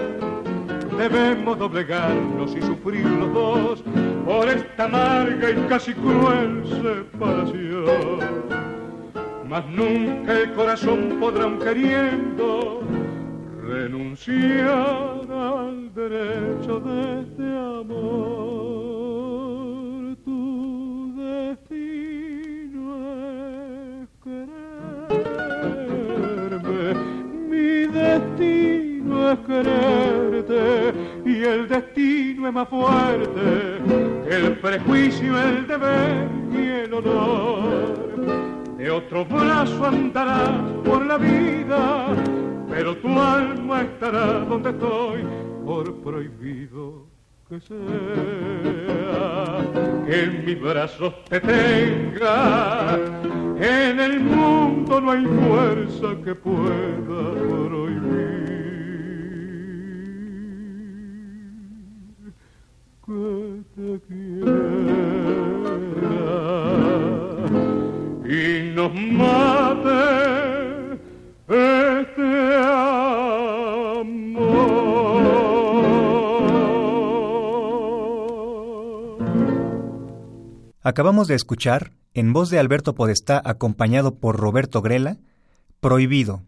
Debemos 0.96 1.58
doblegarnos 1.58 2.56
y 2.56 2.62
sufrir 2.62 3.04
los 3.04 3.34
dos 3.34 3.84
por 4.24 4.48
esta 4.48 4.84
amarga 4.84 5.50
y 5.50 5.54
casi 5.68 5.92
cruel 5.92 6.62
separación. 6.66 8.56
Mas 9.46 9.64
nunca 9.68 10.40
el 10.40 10.52
corazón 10.54 11.18
podrá, 11.20 11.46
queriendo, 11.58 12.80
renunciar 13.62 15.20
al 15.30 15.94
derecho 15.94 16.80
de 16.80 17.20
este 17.20 17.42
amor. 17.44 18.85
Quererte 29.34 30.92
y 31.24 31.42
el 31.42 31.68
destino 31.68 32.46
es 32.46 32.54
más 32.54 32.68
fuerte 32.68 33.40
que 34.28 34.36
el 34.36 34.52
prejuicio, 34.58 35.40
el 35.40 35.66
deber 35.66 36.28
y 36.52 36.66
el 36.84 36.94
honor. 36.94 38.76
De 38.78 38.90
otro 38.90 39.24
brazo 39.24 39.86
andarás 39.86 40.60
por 40.84 41.04
la 41.04 41.18
vida, 41.18 42.06
pero 42.68 42.96
tu 42.98 43.08
alma 43.20 43.82
estará 43.82 44.40
donde 44.40 44.70
estoy 44.70 45.24
por 45.64 45.92
prohibido 46.02 47.06
que 47.48 47.60
sea. 47.60 47.76
Que 50.06 50.22
en 50.22 50.44
mis 50.44 50.60
brazos 50.60 51.12
te 51.24 51.40
tenga, 51.40 52.96
en 53.58 53.98
el 53.98 54.20
mundo 54.20 55.00
no 55.00 55.10
hay 55.10 55.24
fuerza 55.24 56.14
que 56.24 56.34
pueda 56.34 57.55
Este. 63.08 64.40
Acabamos 80.82 81.28
de 81.28 81.34
escuchar, 81.36 81.92
en 82.14 82.32
voz 82.32 82.50
de 82.50 82.58
Alberto 82.58 82.96
Podestá 82.96 83.40
acompañado 83.44 84.16
por 84.16 84.36
Roberto 84.36 84.82
Grela, 84.82 85.18
Prohibido, 85.78 86.42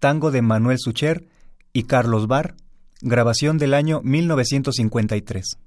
tango 0.00 0.32
de 0.32 0.42
Manuel 0.42 0.78
Sucher 0.80 1.28
y 1.72 1.84
Carlos 1.84 2.26
Bar, 2.26 2.56
grabación 3.02 3.56
del 3.56 3.74
año 3.74 4.00
1953. 4.02 5.58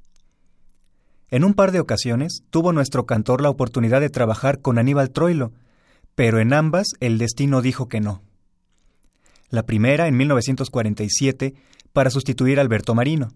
En 1.30 1.44
un 1.44 1.54
par 1.54 1.72
de 1.72 1.80
ocasiones 1.80 2.44
tuvo 2.50 2.72
nuestro 2.72 3.06
cantor 3.06 3.42
la 3.42 3.50
oportunidad 3.50 4.00
de 4.00 4.10
trabajar 4.10 4.62
con 4.62 4.78
Aníbal 4.78 5.10
Troilo, 5.10 5.52
pero 6.14 6.40
en 6.40 6.54
ambas 6.54 6.88
el 7.00 7.18
destino 7.18 7.62
dijo 7.62 7.88
que 7.88 8.00
no. 8.00 8.22
La 9.50 9.64
primera 9.64 10.08
en 10.08 10.18
1947 10.18 11.56
para 11.94 12.10
sustituir 12.10 12.60
a 12.60 12.62
Alberto 12.62 12.94
Marino. 12.94 13.30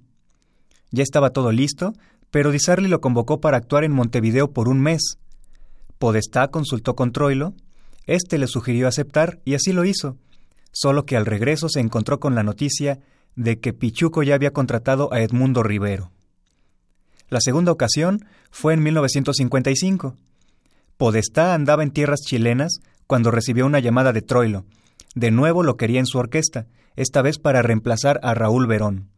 Ya 0.92 1.04
estaba 1.04 1.32
todo 1.32 1.52
listo, 1.52 1.94
pero 2.32 2.52
Di 2.52 2.60
Sarli 2.60 2.88
lo 2.88 3.02
convocó 3.02 3.40
para 3.40 3.58
actuar 3.58 3.84
en 3.84 3.92
Montevideo 3.92 4.52
por 4.52 4.70
un 4.70 4.82
mes. 4.82 5.18
Podestá 5.98 6.50
consultó 6.50 6.96
con 6.96 7.12
Troilo, 7.12 7.54
este 8.06 8.38
le 8.38 8.48
sugirió 8.48 8.88
aceptar 8.88 9.40
y 9.46 9.54
así 9.54 9.72
lo 9.72 9.86
hizo, 9.86 10.18
solo 10.72 11.06
que 11.06 11.18
al 11.18 11.26
regreso 11.26 11.70
se 11.70 11.80
encontró 11.80 12.20
con 12.20 12.36
la 12.36 12.44
noticia 12.44 13.00
de 13.36 13.60
que 13.60 13.74
Pichuco 13.74 14.24
ya 14.24 14.36
había 14.36 14.52
contratado 14.52 15.14
a 15.14 15.22
Edmundo 15.22 15.64
Rivero. 15.64 16.12
La 17.30 17.42
segunda 17.42 17.72
ocasión 17.72 18.26
fue 18.52 18.74
en 18.74 18.84
1955. 18.84 20.16
Podestá 20.98 21.54
andaba 21.54 21.84
en 21.84 21.92
tierras 21.92 22.22
chilenas 22.22 22.82
cuando 23.08 23.32
recibió 23.32 23.66
una 23.66 23.80
llamada 23.80 24.14
de 24.14 24.22
Troilo. 24.22 24.66
De 25.16 25.32
nuevo 25.32 25.64
lo 25.64 25.78
quería 25.78 26.00
en 26.00 26.06
su 26.06 26.18
orquesta, 26.18 26.68
esta 26.96 27.22
vez 27.22 27.40
para 27.40 27.62
reemplazar 27.62 28.20
a 28.24 28.34
Raúl 28.34 28.68
Verón. 28.68 29.10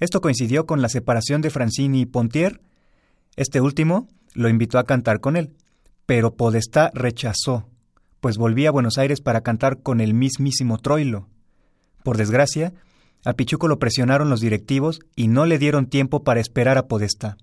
Esto 0.00 0.20
coincidió 0.20 0.66
con 0.66 0.82
la 0.82 0.88
separación 0.88 1.40
de 1.40 1.50
Francini 1.50 2.00
y 2.00 2.06
Pontier. 2.06 2.60
Este 3.36 3.60
último 3.60 4.08
lo 4.32 4.48
invitó 4.48 4.78
a 4.78 4.84
cantar 4.84 5.20
con 5.20 5.36
él, 5.36 5.54
pero 6.06 6.34
Podestá 6.34 6.90
rechazó, 6.94 7.68
pues 8.20 8.36
volvía 8.36 8.70
a 8.70 8.72
Buenos 8.72 8.98
Aires 8.98 9.20
para 9.20 9.42
cantar 9.42 9.82
con 9.82 10.00
el 10.00 10.14
mismísimo 10.14 10.78
Troilo. 10.78 11.28
Por 12.02 12.16
desgracia, 12.16 12.74
a 13.24 13.32
Pichuco 13.32 13.68
lo 13.68 13.78
presionaron 13.78 14.30
los 14.30 14.40
directivos 14.40 15.00
y 15.16 15.28
no 15.28 15.46
le 15.46 15.58
dieron 15.58 15.86
tiempo 15.86 16.22
para 16.22 16.40
esperar 16.40 16.78
a 16.78 16.86
Podestá. 16.86 17.36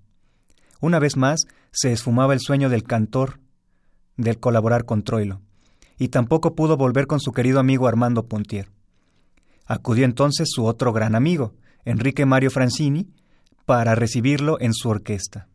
Una 0.80 0.98
vez 0.98 1.16
más 1.16 1.46
se 1.70 1.92
esfumaba 1.92 2.34
el 2.34 2.40
sueño 2.40 2.68
del 2.68 2.84
cantor 2.84 3.40
del 4.16 4.38
colaborar 4.38 4.84
con 4.84 5.02
Troilo, 5.02 5.40
y 5.98 6.08
tampoco 6.08 6.54
pudo 6.54 6.76
volver 6.76 7.06
con 7.06 7.20
su 7.20 7.32
querido 7.32 7.60
amigo 7.60 7.88
Armando 7.88 8.26
Pontier. 8.26 8.68
Acudió 9.66 10.04
entonces 10.04 10.48
su 10.50 10.64
otro 10.66 10.92
gran 10.92 11.14
amigo, 11.14 11.54
Enrique 11.84 12.26
Mario 12.26 12.50
Francini, 12.50 13.08
para 13.64 13.94
recibirlo 13.94 14.60
en 14.60 14.74
su 14.74 14.88
orquesta. 14.88 15.48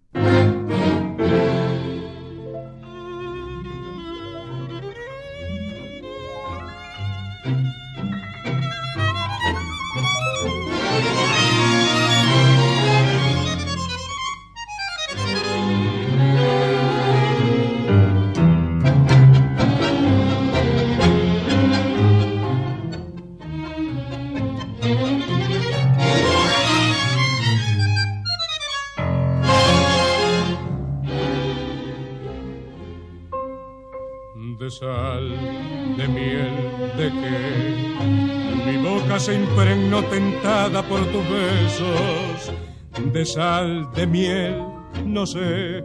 De 43.96 44.08
miel, 44.08 44.64
no 45.06 45.26
sé, 45.26 45.84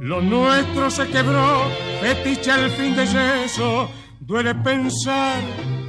lo 0.00 0.20
nuestro 0.20 0.90
se 0.90 1.08
quebró, 1.08 1.62
fetiche 2.00 2.50
al 2.50 2.70
fin 2.70 2.94
de 2.94 3.06
yeso, 3.06 3.88
duele 4.20 4.54
pensar 4.54 5.40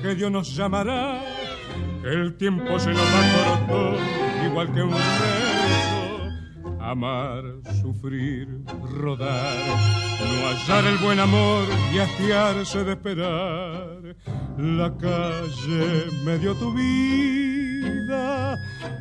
que 0.01 0.15
Dios 0.15 0.31
nos 0.31 0.55
llamará, 0.55 1.21
el 2.03 2.37
tiempo 2.37 2.79
se 2.79 2.91
nos 2.91 3.01
va 3.01 3.67
corto, 3.67 3.97
igual 4.45 4.73
que 4.73 4.81
un 4.83 4.91
beso. 4.91 5.95
Amar, 6.79 7.43
sufrir, 7.81 8.47
rodar, 8.91 9.55
no 10.19 10.47
hallar 10.47 10.85
el 10.85 10.97
buen 10.99 11.19
amor 11.19 11.65
y 11.91 11.97
hastiarse 11.97 12.83
de 12.83 12.91
esperar. 12.91 14.15
La 14.57 14.95
calle 14.95 16.05
me 16.23 16.37
dio 16.37 16.53
tu 16.53 16.71
vida, 16.73 17.54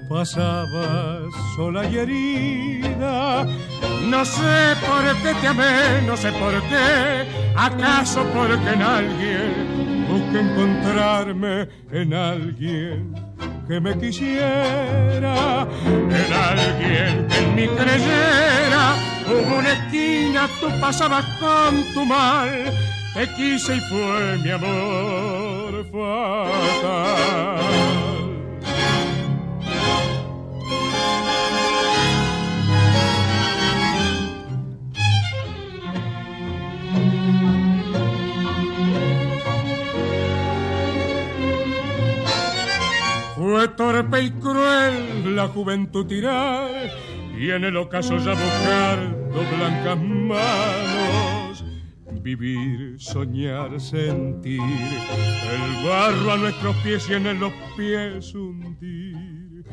pasabas 0.09 1.33
sola 1.57 1.87
y 1.87 1.99
herida. 1.99 3.47
No 4.09 4.25
sé 4.25 4.77
por 4.87 5.03
qué 5.23 5.35
te 5.41 5.49
amé, 5.49 6.03
no 6.07 6.17
sé 6.17 6.31
por 6.33 6.55
qué, 6.63 7.27
acaso 7.57 8.25
porque 8.35 8.71
en 8.71 8.83
alguien 8.83 10.07
busqué 10.09 10.41
encontrarme 10.41 11.69
en 11.91 12.15
alguien 12.15 13.15
que 13.67 13.81
me 13.81 13.99
quisiera, 13.99 15.67
en 15.87 16.33
alguien 16.33 17.27
que 17.29 17.39
en 17.39 17.55
mi 17.55 17.67
creyera. 17.69 18.95
Hubo 19.27 19.57
una 19.59 19.73
esquina, 19.73 20.49
tú 20.61 20.69
pasabas 20.81 21.25
con 21.41 21.83
tu 21.95 22.05
mal, 22.05 22.51
te 23.15 23.27
quise 23.35 23.77
y 23.77 23.81
fue 23.81 24.39
mi 24.43 24.51
amor 24.51 25.87
fatal. 25.91 27.35
Fue 43.55 43.69
torpe 43.69 44.21
y 44.21 44.31
cruel 44.33 45.37
la 45.37 45.47
juventud 45.47 46.05
tirar 46.05 46.91
y 47.39 47.53
en 47.53 47.63
el 47.63 47.77
ocaso 47.77 48.19
ya 48.19 48.33
buscar 48.33 49.31
dos 49.33 49.47
blancas 49.57 50.03
manos. 50.03 51.65
Vivir, 52.21 52.97
soñar, 52.99 53.81
sentir 53.81 54.59
el 54.61 55.89
barro 55.89 56.33
a 56.33 56.37
nuestros 56.37 56.75
pies 56.79 57.09
y 57.09 57.15
en 57.15 57.39
los 57.39 57.53
pies 57.77 58.35
hundir. 58.35 59.65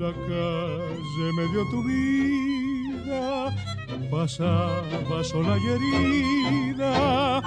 La 0.00 0.12
calle 0.12 1.32
me 1.36 1.46
dio 1.52 1.64
tu 1.70 1.84
vida, 1.84 3.54
pasaba 4.10 5.22
sola 5.22 5.56
y 5.58 5.68
herida 5.68 7.42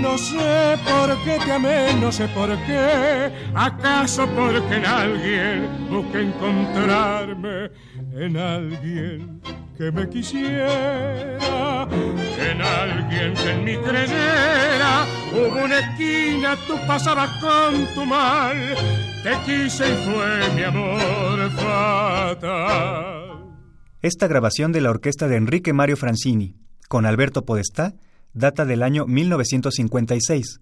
no 0.00 0.16
sé 0.18 0.78
por 0.84 1.24
qué 1.24 1.38
te 1.44 1.52
amé, 1.52 1.94
no 2.00 2.10
sé 2.12 2.28
por 2.28 2.48
qué. 2.66 3.30
¿Acaso 3.54 4.26
porque 4.28 4.76
en 4.76 4.86
alguien 4.86 5.88
busqué 5.90 6.22
encontrarme? 6.22 7.70
En 8.14 8.36
alguien 8.36 9.40
que 9.76 9.90
me 9.90 10.08
quisiera, 10.08 11.88
en 12.38 12.62
alguien 12.62 13.34
que 13.34 13.50
en 13.50 13.64
mi 13.64 13.76
creyera. 13.76 15.06
Hubo 15.32 15.64
una 15.64 15.78
esquina, 15.78 16.56
tú 16.66 16.74
pasabas 16.86 17.30
con 17.40 17.86
tu 17.94 18.04
mal. 18.04 18.56
Te 19.22 19.32
quise 19.46 19.88
y 19.88 19.96
fue 20.04 20.54
mi 20.54 20.62
amor 20.62 21.50
fatal. 21.52 23.22
Esta 24.02 24.26
grabación 24.26 24.72
de 24.72 24.80
la 24.80 24.90
orquesta 24.90 25.28
de 25.28 25.36
Enrique 25.36 25.72
Mario 25.72 25.96
Francini, 25.96 26.56
con 26.88 27.06
Alberto 27.06 27.44
Podestá, 27.44 27.94
data 28.34 28.64
del 28.64 28.82
año 28.82 29.06
1956. 29.06 30.60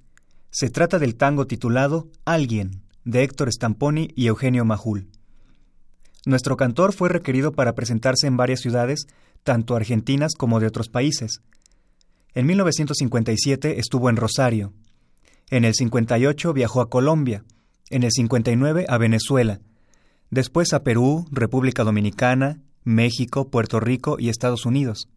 Se 0.51 0.71
trata 0.71 0.99
del 0.99 1.15
tango 1.17 1.47
titulado 1.47 2.09
Alguien, 2.25 2.83
de 3.05 3.23
Héctor 3.23 3.53
Stamponi 3.53 4.09
y 4.17 4.27
Eugenio 4.27 4.65
Majul. 4.65 5.09
Nuestro 6.27 6.57
cantor 6.57 6.93
fue 6.93 7.09
requerido 7.09 7.53
para 7.53 7.75
presentarse 7.75 8.27
en 8.27 8.37
varias 8.37 8.61
ciudades, 8.61 9.07
tanto 9.43 9.77
argentinas 9.77 10.33
como 10.37 10.61
de 10.61 10.67
otros 10.67 10.89
países. 10.89 11.43
En 12.35 12.47
1957 12.47 13.79
estuvo 13.79 14.11
en 14.11 14.17
Rosario. 14.17 14.73
En 15.49 15.65
el 15.65 15.75
58 15.75 16.53
viajó 16.53 16.81
a 16.81 16.91
Colombia. 16.91 17.45
En 17.89 18.03
el 18.03 18.13
59 18.13 18.87
a 18.89 18.99
Venezuela. 18.99 19.61
Después 20.31 20.73
a 20.75 20.83
Perú, 20.85 21.27
República 21.33 21.83
Dominicana, 21.83 22.61
México, 22.85 23.49
Puerto 23.51 23.81
Rico 23.81 24.17
y 24.19 24.29
Estados 24.29 24.67
Unidos. 24.67 25.09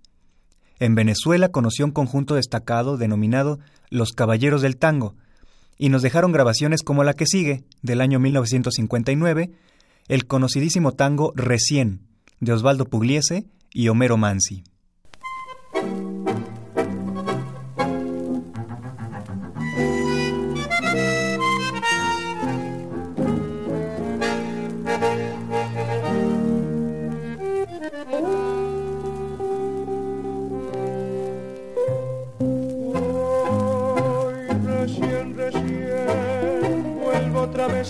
En 0.79 0.95
Venezuela 0.95 1.49
conoció 1.49 1.85
un 1.85 1.91
conjunto 1.91 2.35
destacado 2.35 2.97
denominado 2.97 3.59
Los 3.89 4.11
Caballeros 4.11 4.61
del 4.61 4.77
Tango, 4.77 5.15
y 5.77 5.89
nos 5.89 6.01
dejaron 6.01 6.31
grabaciones 6.31 6.81
como 6.83 7.03
la 7.03 7.13
que 7.13 7.25
sigue, 7.25 7.63
del 7.81 8.01
año 8.01 8.19
1959, 8.19 9.51
el 10.07 10.27
conocidísimo 10.27 10.91
tango 10.91 11.33
Recién, 11.35 12.01
de 12.39 12.53
Osvaldo 12.53 12.85
Pugliese 12.85 13.45
y 13.71 13.87
Homero 13.87 14.17
Mansi. 14.17 14.63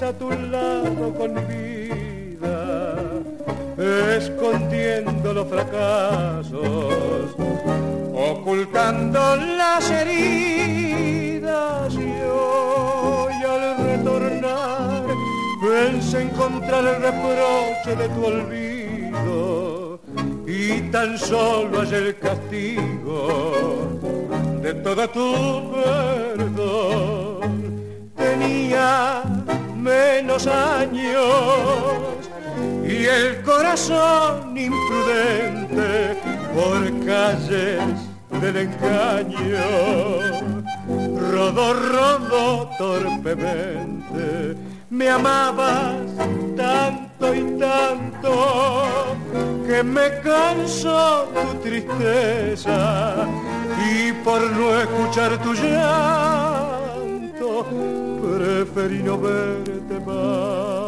A 0.04 0.12
tu 0.12 0.30
lado 0.30 1.14
con 1.18 1.34
mi 1.34 1.42
vida, 1.42 2.96
escondiendo 4.18 5.34
los 5.34 5.48
fracasos, 5.48 7.34
ocultando 8.14 9.38
las 9.38 9.90
heridas 9.90 11.94
y 11.94 12.14
hoy 12.30 13.34
al 13.44 13.78
retornar 13.78 15.06
pensé 15.62 16.24
encontrar 16.24 16.86
el 16.86 17.02
reproche 17.02 17.96
de 17.96 18.10
tu 18.10 18.26
olvido 18.26 20.02
y 20.46 20.82
tan 20.92 21.18
solo 21.18 21.84
es 21.84 21.94
el 21.94 22.20
castigo 22.20 23.88
de 24.62 24.74
toda 24.74 25.08
tu 25.08 25.72
perdón. 25.72 27.24
Tenía 28.18 29.24
menos 29.84 30.48
años. 30.48 32.30
Y 32.86 33.06
el 33.06 33.42
corazón 33.44 34.58
imprudente 34.58 36.16
por 36.56 37.06
calles 37.06 37.82
del 38.42 38.58
engaño. 38.58 39.66
Rodó, 41.32 41.74
rodó 41.74 42.70
torpemente. 42.78 44.56
Me 44.90 45.10
amabas 45.10 45.96
tanto 46.56 47.34
y 47.34 47.44
tanto 47.60 49.16
que 49.68 49.84
me 49.84 50.22
cansó 50.22 51.28
tu 51.34 51.58
tristeza. 51.60 53.28
Y 53.92 54.12
por 54.24 54.42
no 54.52 54.80
escuchar 54.80 55.38
tu 55.42 55.54
llanto 55.54 56.54
preferí 58.74 59.04
no 59.04 59.20
verte 59.20 60.00
más. 60.00 60.84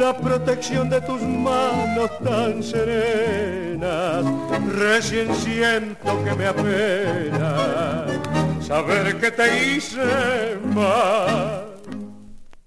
la 0.00 0.16
protección 0.16 0.88
de 0.88 1.00
tus 1.02 1.20
manos 1.22 2.10
tan 2.24 2.62
serenas, 2.62 3.29
recién 4.80 5.34
siento 5.36 6.24
que 6.24 6.34
me 6.34 6.46
apena 6.46 8.06
saber 8.62 9.18
que 9.20 9.30
te 9.30 9.76
hice 9.76 10.58
mal. 10.74 11.66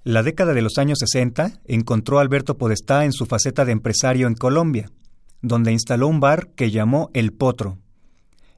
La 0.04 0.21
década 0.21 0.54
de 0.54 0.62
los 0.62 0.78
años 0.78 0.99
60 0.99 1.62
encontró 1.65 2.19
a 2.19 2.21
Alberto 2.21 2.58
Podestá 2.58 3.06
en 3.06 3.13
su 3.13 3.26
faceta 3.26 3.65
de 3.65 3.71
empresario 3.71 4.28
en 4.28 4.36
Colombia, 4.36 4.91
donde 5.41 5.71
instaló 5.71 6.08
un 6.08 6.19
bar 6.19 6.49
que 6.56 6.71
llamó 6.71 7.10
El 7.13 7.34
Potro. 7.34 7.78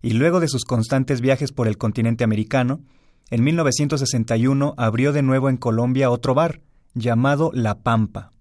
Y 0.02 0.14
luego 0.14 0.40
de 0.40 0.48
sus 0.48 0.66
constantes 0.66 1.22
viajes 1.22 1.52
por 1.52 1.68
el 1.68 1.78
continente 1.78 2.24
americano, 2.24 2.82
en 3.30 3.44
1961 3.44 4.74
abrió 4.78 5.14
de 5.14 5.22
nuevo 5.22 5.50
en 5.50 5.58
Colombia 5.58 6.10
otro 6.10 6.34
bar, 6.34 6.62
llamado 6.94 7.52
La 7.54 7.76
Pampa. 7.80 8.32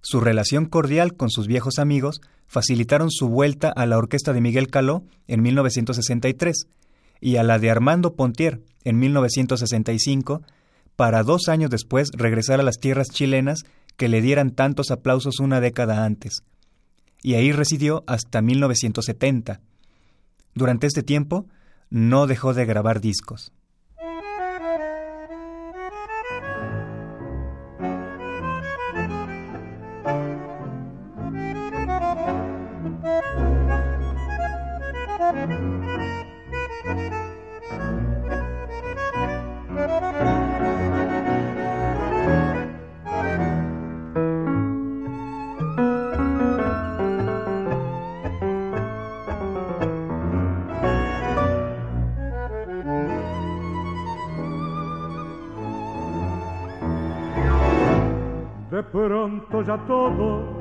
Su 0.00 0.20
relación 0.20 0.66
cordial 0.66 1.14
con 1.14 1.30
sus 1.30 1.46
viejos 1.46 1.78
amigos 1.78 2.20
facilitaron 2.46 3.10
su 3.10 3.28
vuelta 3.28 3.72
a 3.74 3.86
la 3.86 3.98
orquesta 3.98 4.32
de 4.32 4.40
Miguel 4.40 4.68
Caló 4.68 5.04
en 5.26 5.42
1963 5.42 6.66
y 7.20 7.36
a 7.36 7.42
la 7.42 7.58
de 7.58 7.70
Armando 7.70 8.14
Pontier 8.14 8.60
en 8.84 8.98
1965 8.98 10.42
para 10.96 11.22
dos 11.22 11.48
años 11.48 11.70
después 11.70 12.10
regresar 12.12 12.60
a 12.60 12.62
las 12.62 12.78
tierras 12.78 13.08
chilenas 13.08 13.64
que 13.96 14.08
le 14.08 14.20
dieran 14.20 14.50
tantos 14.50 14.90
aplausos 14.90 15.40
una 15.40 15.60
década 15.60 16.04
antes. 16.04 16.42
Y 17.22 17.34
ahí 17.34 17.52
residió 17.52 18.04
hasta 18.06 18.42
1970. 18.42 19.60
Durante 20.54 20.86
este 20.86 21.02
tiempo 21.02 21.46
no 21.90 22.26
dejó 22.26 22.54
de 22.54 22.66
grabar 22.66 23.00
discos. 23.00 23.52
De 58.74 58.82
pronto 58.82 59.62
ya 59.62 59.78
todo 59.86 60.58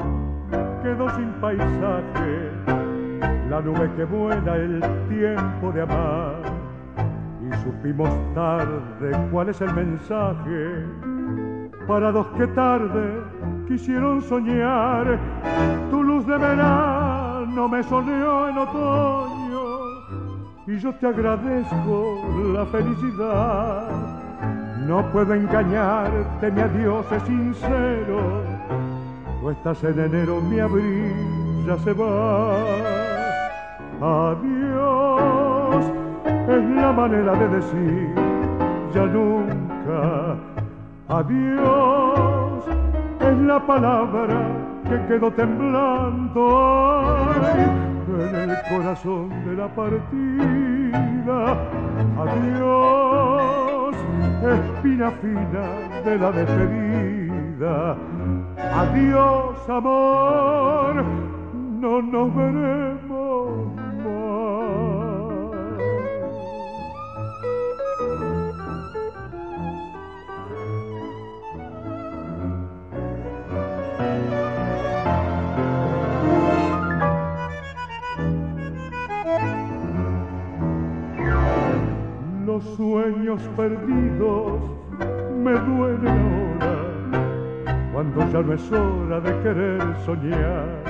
quedó 0.83 1.09
sin 1.15 1.31
paisaje, 1.41 2.51
la 3.49 3.59
nube 3.59 3.91
que 3.95 4.03
vuela 4.05 4.55
el 4.55 4.79
tiempo 5.09 5.71
de 5.71 5.81
amar. 5.81 6.35
Y 7.41 7.55
supimos 7.63 8.11
tarde 8.35 9.17
cuál 9.31 9.49
es 9.49 9.59
el 9.61 9.73
mensaje 9.73 10.85
para 11.87 12.11
los 12.11 12.27
que 12.37 12.45
tarde 12.49 13.23
quisieron 13.67 14.21
soñar. 14.21 15.19
Tu 15.89 16.03
luz 16.03 16.27
de 16.27 16.37
verano 16.37 17.67
me 17.67 17.81
soleó 17.81 18.47
en 18.47 18.57
otoño 18.59 19.63
y 20.67 20.77
yo 20.77 20.93
te 20.93 21.07
agradezco 21.07 22.21
la 22.53 22.63
felicidad 22.67 24.12
no 24.87 25.01
puedo 25.11 25.33
engañarte, 25.33 26.51
mi 26.51 26.61
adiós 26.61 27.05
es 27.11 27.23
sincero. 27.23 28.43
Tú 29.41 29.49
estás 29.49 29.83
en 29.83 29.99
enero, 29.99 30.41
mi 30.41 30.59
abril 30.59 31.13
ya 31.65 31.77
se 31.77 31.93
va. 31.93 32.55
Adiós 34.01 35.85
es 36.47 36.69
la 36.75 36.91
manera 36.91 37.33
de 37.33 37.47
decir 37.49 38.15
ya 38.93 39.05
nunca. 39.05 40.35
Adiós 41.07 42.63
es 43.19 43.37
la 43.39 43.59
palabra 43.65 44.47
que 44.89 45.05
quedó 45.07 45.31
temblando 45.31 47.29
en 48.07 48.49
el 48.49 48.57
corazón 48.69 49.29
de 49.45 49.55
la 49.55 49.67
partida. 49.67 51.57
Adiós 52.17 53.72
espina 54.51 55.11
fina 55.11 55.65
de 56.03 56.17
la 56.17 56.31
despedida. 56.31 57.97
Adiós, 58.75 59.69
amor, 59.69 61.03
no 61.79 62.01
nos 62.01 62.35
veremos 62.35 63.92
Los 82.53 82.65
sueños 82.75 83.41
perdidos 83.57 84.61
me 85.43 85.53
duelen 85.53 86.59
ahora, 86.61 87.73
cuando 87.91 88.29
ya 88.31 88.41
no 88.43 88.53
es 88.53 88.71
hora 88.71 89.19
de 89.21 89.41
querer 89.41 89.81
soñar. 90.05 90.83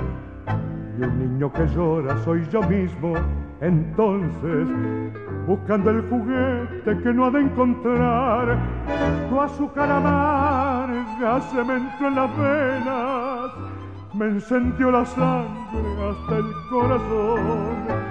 Y 0.99 1.03
un 1.03 1.19
niño 1.19 1.53
que 1.53 1.65
llora 1.67 2.17
soy 2.25 2.45
yo 2.51 2.61
mismo, 2.63 3.13
entonces, 3.61 4.67
buscando 5.47 5.91
el 5.91 6.01
juguete 6.09 7.01
que 7.01 7.13
no 7.13 7.27
ha 7.27 7.31
de 7.31 7.39
encontrar. 7.39 8.57
Tu 9.29 9.39
azúcar 9.39 9.89
amarga 9.89 11.39
se 11.49 11.63
me 11.63 11.75
entró 11.75 12.07
en 12.09 12.15
las 12.15 12.37
venas, 12.37 13.51
me 14.13 14.25
encendió 14.25 14.91
la 14.91 15.05
sangre 15.05 16.09
hasta 16.11 16.37
el 16.39 16.45
corazón. 16.69 18.03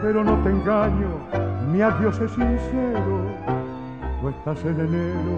Pero 0.00 0.22
no 0.22 0.36
te 0.44 0.50
engaño, 0.50 1.53
mi 1.74 1.82
adiós 1.82 2.20
es 2.20 2.30
sincero, 2.30 3.16
tú 4.20 4.28
estás 4.28 4.64
en 4.64 4.78
enero, 4.78 5.34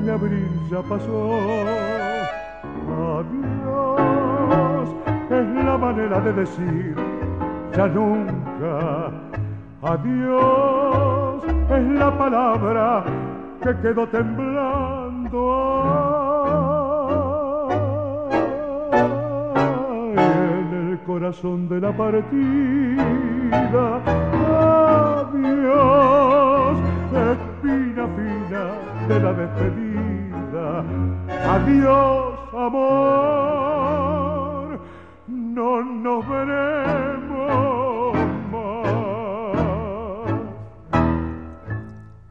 mi 0.00 0.08
abril 0.08 0.48
ya 0.70 0.80
pasó. 0.80 1.30
Adiós 3.18 4.88
es 5.28 5.46
la 5.62 5.76
manera 5.76 6.20
de 6.20 6.32
decir 6.32 6.96
ya 7.76 7.86
nunca. 7.88 9.10
Adiós 9.82 11.44
es 11.44 11.86
la 11.98 12.16
palabra 12.16 13.04
que 13.62 13.76
quedó 13.82 14.06
temblando. 14.08 14.53
De 21.42 21.80
la 21.80 21.90
partida. 21.96 23.02
Adiós, 25.20 26.78
espina 27.12 28.06
fina 28.14 28.64
de 29.08 29.20
la 29.20 29.32
despedida. 29.32 30.84
Adiós, 31.54 32.38
amor, 32.56 34.00
no 35.26 35.82
nos 35.82 36.28
veremos 36.28 38.14
más. 38.52 38.86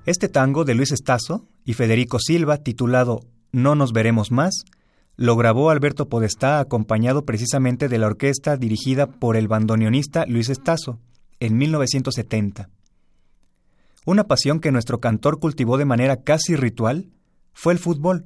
Este 0.06 0.30
tango 0.30 0.64
de 0.64 0.76
Luis 0.76 0.94
Estazo 0.94 1.46
y 1.66 1.74
Federico 1.74 2.20
Silva, 2.20 2.60
titulado 2.60 3.20
No 3.52 3.76
nos 3.76 3.92
veremos 3.92 4.32
más, 4.32 4.64
lo 5.16 5.36
grabó 5.36 5.70
Alberto 5.70 6.10
Podestá 6.10 6.60
acompañado 6.60 7.26
precisamente 7.26 7.88
de 7.88 7.98
la 7.98 8.08
orquesta 8.08 8.58
dirigida 8.58 9.08
por 9.08 9.38
el 9.38 9.48
bandoneonista 9.48 10.26
Luis 10.26 10.50
Estazo 10.50 11.00
en 11.40 11.58
1970. 11.58 12.70
Una 14.06 14.26
pasión 14.26 14.60
que 14.60 14.72
nuestro 14.72 15.00
cantor 15.00 15.40
cultivó 15.40 15.78
de 15.78 15.86
manera 15.86 16.24
casi 16.24 16.56
ritual 16.56 17.10
fue 17.54 17.74
el 17.74 17.80
fútbol. 17.80 18.26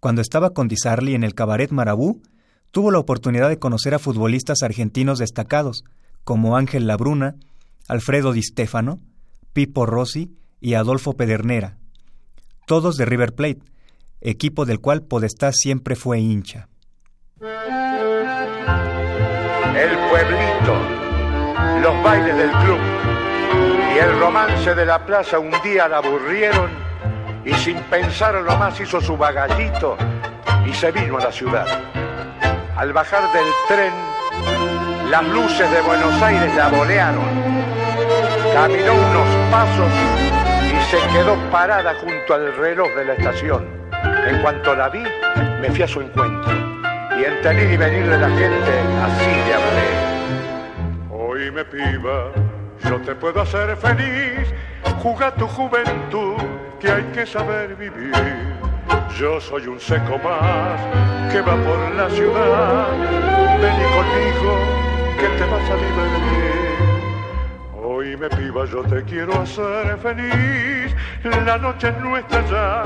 Cuando 0.00 0.20
estaba 0.20 0.50
con 0.50 0.68
Di 0.68 0.76
Sarli 0.76 1.14
en 1.14 1.22
el 1.22 1.34
cabaret 1.34 1.70
Marabú, 1.70 2.22
tuvo 2.70 2.90
la 2.90 2.98
oportunidad 2.98 3.48
de 3.48 3.58
conocer 3.58 3.94
a 3.94 3.98
futbolistas 3.98 4.62
argentinos 4.62 5.18
destacados 5.18 5.84
como 6.24 6.56
Ángel 6.56 6.86
Labruna, 6.86 7.36
Alfredo 7.86 8.32
Di 8.32 8.42
Stefano, 8.42 8.98
Pipo 9.52 9.86
Rossi 9.86 10.34
y 10.60 10.74
Adolfo 10.74 11.12
Pedernera, 11.12 11.78
todos 12.66 12.96
de 12.96 13.04
River 13.04 13.34
Plate, 13.34 13.60
equipo 14.24 14.64
del 14.64 14.80
cual 14.80 15.02
Podestá 15.02 15.52
siempre 15.52 15.94
fue 15.94 16.18
hincha. 16.18 16.68
El 19.76 19.90
pueblito, 20.10 20.74
los 21.82 22.02
bailes 22.02 22.36
del 22.36 22.50
club 22.50 22.78
y 23.94 23.98
el 23.98 24.18
romance 24.18 24.74
de 24.74 24.86
la 24.86 25.04
plaza 25.04 25.38
un 25.38 25.52
día 25.62 25.86
la 25.88 25.98
aburrieron 25.98 26.70
y 27.44 27.52
sin 27.54 27.76
pensarlo 27.82 28.56
más 28.56 28.80
hizo 28.80 29.00
su 29.00 29.16
bagallito 29.16 29.96
y 30.66 30.72
se 30.72 30.90
vino 30.90 31.18
a 31.18 31.24
la 31.24 31.32
ciudad. 31.32 31.66
Al 32.76 32.92
bajar 32.92 33.30
del 33.32 33.46
tren, 33.68 33.92
las 35.10 35.28
luces 35.28 35.70
de 35.70 35.80
Buenos 35.82 36.22
Aires 36.22 36.54
la 36.56 36.68
bolearon. 36.68 37.24
Caminó 38.54 38.94
unos 38.94 39.50
pasos 39.50 39.92
y 40.72 40.90
se 40.90 40.96
quedó 41.12 41.36
parada 41.50 41.94
junto 42.00 42.34
al 42.34 42.56
reloj 42.56 42.88
de 42.96 43.04
la 43.04 43.12
estación. 43.14 43.83
En 44.26 44.40
cuanto 44.42 44.74
la 44.74 44.88
vi, 44.88 45.04
me 45.60 45.70
fui 45.70 45.82
a 45.82 45.88
su 45.88 46.00
encuentro 46.00 46.52
y 47.18 47.24
entre 47.24 47.64
ir 47.64 47.72
y 47.72 47.76
venir 47.76 48.06
de 48.08 48.18
la 48.18 48.28
gente 48.28 48.72
así 49.02 49.30
le 49.46 49.54
hablé. 49.54 49.90
Oíme 51.10 51.64
piba, 51.64 52.32
yo 52.88 53.00
te 53.00 53.14
puedo 53.14 53.40
hacer 53.40 53.76
feliz, 53.76 54.52
juega 55.02 55.30
tu 55.34 55.46
juventud, 55.46 56.36
que 56.80 56.90
hay 56.90 57.04
que 57.14 57.26
saber 57.26 57.76
vivir. 57.76 58.12
Yo 59.18 59.40
soy 59.40 59.66
un 59.66 59.78
seco 59.78 60.18
más 60.18 60.80
que 61.32 61.40
va 61.40 61.54
por 61.56 61.94
la 61.94 62.10
ciudad, 62.10 62.88
vení 63.60 63.84
conmigo 63.96 64.58
que 65.18 65.28
te 65.38 65.44
vas 65.50 65.70
a 65.70 65.76
divertir. 65.76 66.63
Oíme 68.14 68.28
piba, 68.28 68.64
yo 68.66 68.84
te 68.84 69.02
quiero 69.02 69.40
hacer 69.40 69.98
feliz, 69.98 70.94
la 71.44 71.58
noche 71.58 71.88
es 71.88 71.98
nuestra 71.98 72.46
ya. 72.46 72.84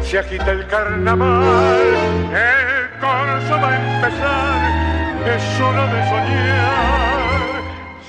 Se 0.00 0.20
agita 0.20 0.52
el 0.52 0.64
carnaval, 0.68 1.80
el 2.30 3.00
corso 3.00 3.60
va 3.60 3.68
a 3.68 3.96
empezar, 3.96 5.26
es 5.26 5.60
hora 5.60 5.86
de 5.92 6.08
soñar. 6.08 7.62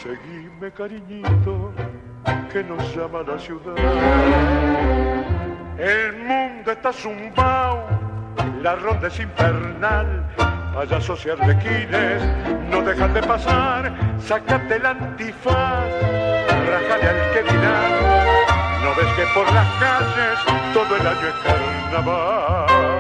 Seguime 0.03 0.72
cariñito, 0.72 1.74
que 2.53 2.64
nos 2.64 2.95
llama 2.95 3.24
la 3.28 3.39
ciudad. 3.39 3.76
El 5.80 6.14
mundo 6.20 6.72
está 6.74 6.93
zumbao, 6.93 7.88
la 8.62 8.76
ronda 8.76 9.07
es 9.07 9.20
infernal, 9.20 10.30
payasos 10.74 11.26
y 11.26 11.30
arlequines 11.30 12.22
no 12.69 12.82
dejan 12.82 13.13
de 13.13 13.22
pasar, 13.22 13.91
sacate 14.19 14.76
el 14.76 14.86
antifaz, 14.86 15.89
rajale 16.67 17.09
al 17.09 17.34
que 17.34 17.51
dirán 17.51 18.41
¿No 18.84 18.95
ves 18.95 19.13
que 19.15 19.26
por 19.34 19.45
las 19.53 19.67
calles 19.80 20.74
todo 20.74 20.95
el 20.95 21.07
año 21.07 21.28
es 21.28 21.34
carnaval? 21.45 22.91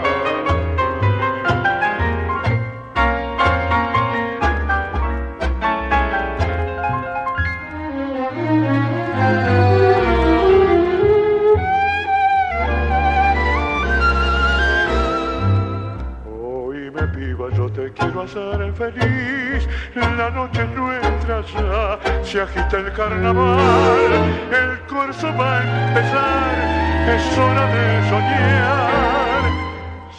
Hacer 18.23 18.73
feliz, 18.73 19.67
la 19.95 20.29
noche 20.29 20.61
es 20.61 20.69
nuestra 20.69 21.41
ya, 21.41 22.23
se 22.23 22.41
agita 22.41 22.77
el 22.77 22.91
carnaval, 22.93 24.11
el 24.51 24.79
corso 24.87 25.27
va 25.37 25.59
a 25.59 25.87
empezar, 25.87 27.15
es 27.15 27.37
hora 27.37 27.65
de 27.67 28.09
soñar. 28.09 29.41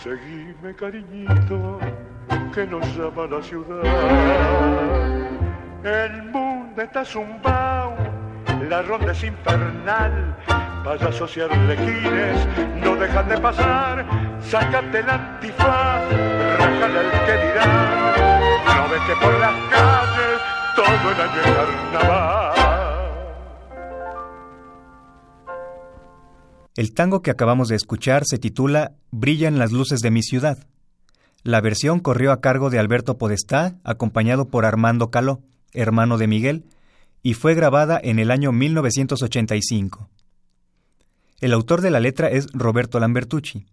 Seguime 0.02 0.74
cariñito, 0.74 1.78
que 2.54 2.66
nos 2.66 2.84
llama 2.96 3.26
la 3.30 3.42
ciudad. 3.42 3.82
El 5.84 6.22
mundo 6.24 6.82
está 6.82 7.04
zumbao, 7.04 7.94
la 8.68 8.82
ronda 8.82 9.12
es 9.12 9.24
infernal, 9.24 10.36
payasos 10.84 11.36
y 11.36 11.40
arlequines 11.40 12.48
no 12.82 12.96
dejan 12.96 13.28
de 13.28 13.38
pasar, 13.38 14.04
sácate 14.40 14.98
el 14.98 15.10
antifaz, 15.10 16.02
el. 16.84 17.12
El 26.74 26.94
tango 26.94 27.20
que 27.20 27.30
acabamos 27.30 27.68
de 27.68 27.76
escuchar 27.76 28.24
se 28.24 28.38
titula 28.38 28.92
Brillan 29.10 29.58
las 29.58 29.72
luces 29.72 30.00
de 30.00 30.10
mi 30.10 30.22
ciudad. 30.22 30.66
La 31.42 31.60
versión 31.60 32.00
corrió 32.00 32.32
a 32.32 32.40
cargo 32.40 32.70
de 32.70 32.78
Alberto 32.78 33.18
Podestá, 33.18 33.76
acompañado 33.84 34.48
por 34.48 34.64
Armando 34.64 35.10
Caló, 35.10 35.42
hermano 35.72 36.16
de 36.16 36.28
Miguel, 36.28 36.64
y 37.22 37.34
fue 37.34 37.54
grabada 37.54 38.00
en 38.02 38.18
el 38.18 38.30
año 38.30 38.52
1985. 38.52 40.08
El 41.40 41.52
autor 41.52 41.82
de 41.82 41.90
la 41.90 42.00
letra 42.00 42.30
es 42.30 42.46
Roberto 42.52 42.98
Lambertucci. 43.00 43.66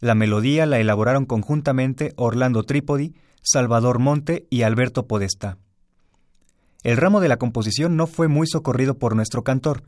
La 0.00 0.14
melodía 0.14 0.66
la 0.66 0.78
elaboraron 0.78 1.24
conjuntamente 1.24 2.12
Orlando 2.16 2.62
Trípodi, 2.62 3.14
Salvador 3.42 3.98
Monte 3.98 4.46
y 4.50 4.62
Alberto 4.62 5.06
Podestá. 5.06 5.58
El 6.82 6.96
ramo 6.96 7.20
de 7.20 7.28
la 7.28 7.38
composición 7.38 7.96
no 7.96 8.06
fue 8.06 8.28
muy 8.28 8.46
socorrido 8.46 8.98
por 8.98 9.16
nuestro 9.16 9.42
cantor, 9.42 9.84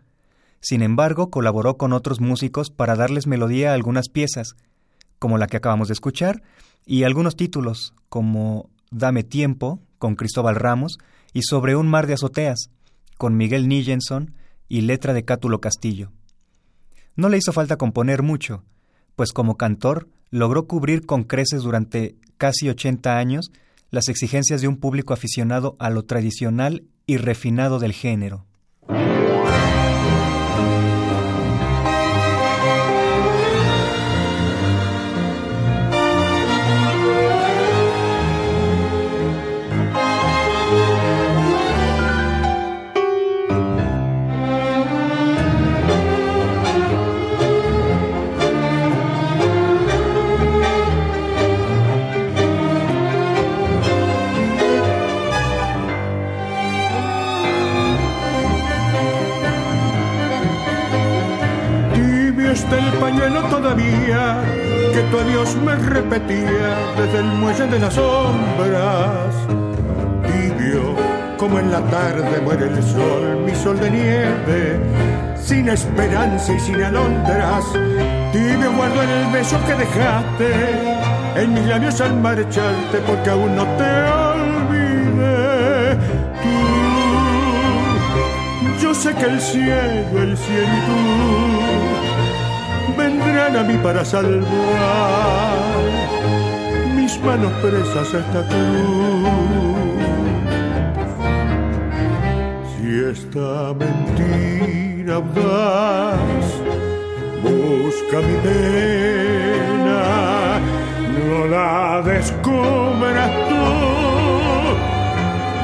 sin 0.60 0.82
embargo, 0.82 1.30
colaboró 1.30 1.76
con 1.76 1.92
otros 1.92 2.20
músicos 2.20 2.70
para 2.70 2.96
darles 2.96 3.26
melodía 3.26 3.70
a 3.70 3.74
algunas 3.74 4.08
piezas, 4.08 4.56
como 5.18 5.38
la 5.38 5.46
que 5.46 5.56
acabamos 5.56 5.88
de 5.88 5.94
escuchar, 5.94 6.42
y 6.84 7.04
algunos 7.04 7.36
títulos, 7.36 7.94
como 8.08 8.70
Dame 8.90 9.22
Tiempo, 9.22 9.80
con 9.98 10.16
Cristóbal 10.16 10.56
Ramos, 10.56 10.98
y 11.32 11.42
Sobre 11.42 11.76
un 11.76 11.88
mar 11.88 12.06
de 12.06 12.14
azoteas, 12.14 12.70
con 13.18 13.36
Miguel 13.36 13.68
Nillenson 13.68 14.34
y 14.68 14.80
letra 14.80 15.12
de 15.12 15.24
Cátulo 15.24 15.60
Castillo. 15.60 16.10
No 17.14 17.28
le 17.28 17.36
hizo 17.36 17.52
falta 17.52 17.76
componer 17.76 18.22
mucho, 18.22 18.64
pues 19.18 19.32
como 19.32 19.56
cantor 19.56 20.06
logró 20.30 20.68
cubrir 20.68 21.04
con 21.04 21.24
creces 21.24 21.64
durante 21.64 22.14
casi 22.36 22.68
80 22.68 23.18
años 23.18 23.50
las 23.90 24.08
exigencias 24.08 24.60
de 24.60 24.68
un 24.68 24.76
público 24.76 25.12
aficionado 25.12 25.74
a 25.80 25.90
lo 25.90 26.04
tradicional 26.04 26.84
y 27.04 27.16
refinado 27.16 27.80
del 27.80 27.94
género. 27.94 28.46
Que 64.08 65.02
tu 65.10 65.18
adiós 65.18 65.54
me 65.56 65.74
repetía 65.74 66.68
desde 66.96 67.18
el 67.18 67.26
muelle 67.26 67.66
de 67.66 67.78
las 67.78 67.94
sombras. 67.94 69.34
Tibio 70.26 70.94
como 71.36 71.58
en 71.58 71.70
la 71.70 71.80
tarde 71.82 72.40
muere 72.42 72.68
el 72.68 72.82
sol, 72.82 73.42
mi 73.44 73.54
sol 73.54 73.78
de 73.78 73.90
nieve, 73.90 74.80
sin 75.36 75.68
esperanza 75.68 76.54
y 76.54 76.60
sin 76.60 76.82
alondras. 76.82 77.64
Tibio 78.32 78.72
guardo 78.76 79.02
el 79.02 79.26
beso 79.32 79.58
que 79.66 79.74
dejaste 79.74 80.52
en 81.36 81.52
mis 81.52 81.66
labios 81.66 82.00
al 82.00 82.16
marcharte, 82.16 82.98
porque 83.06 83.30
aún 83.30 83.54
no 83.56 83.64
te 83.76 83.90
olvidé. 84.32 85.96
Tú, 86.42 86.56
yo 88.82 88.94
sé 88.94 89.14
que 89.14 89.24
el 89.24 89.40
cielo, 89.40 90.22
el 90.22 90.36
cielo 90.36 90.66
y 90.66 90.86
tú 90.86 92.07
vendrán 92.98 93.56
a 93.56 93.62
mí 93.62 93.78
para 93.78 94.04
salvar. 94.04 94.46
Mis 96.96 97.18
manos 97.22 97.52
presas 97.62 98.14
a 98.14 98.18
esta 98.18 98.42
cruz. 98.48 99.68
esta 103.10 103.74
mentira 103.74 105.14
audaz 105.14 106.18
busca 107.42 108.18
mi 108.26 108.36
pena, 108.46 110.02
no 111.16 111.46
la 111.46 112.02
descubras 112.02 113.30
tú. 113.48 113.64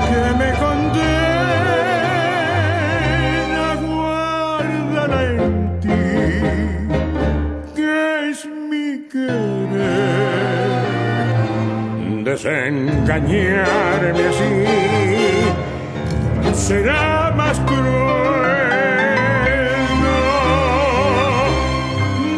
Que 0.08 0.22
me 0.38 0.50
condena, 0.62 0.83
desengañarme 12.44 14.24
así 14.28 14.52
será 16.54 17.32
más 17.34 17.58
cruel. 17.60 17.84
No, 20.02 20.18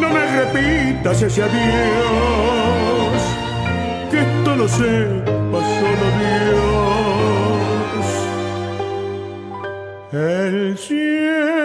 no 0.01 0.07
me 0.09 0.23
repitas 0.39 1.21
ese 1.21 1.43
adiós, 1.43 3.21
que 4.09 4.17
esto 4.19 4.55
lo 4.55 4.67
sepa 4.67 5.59
solo 5.77 6.07
Dios. 6.21 8.05
El 10.13 10.77
cielo 10.77 11.56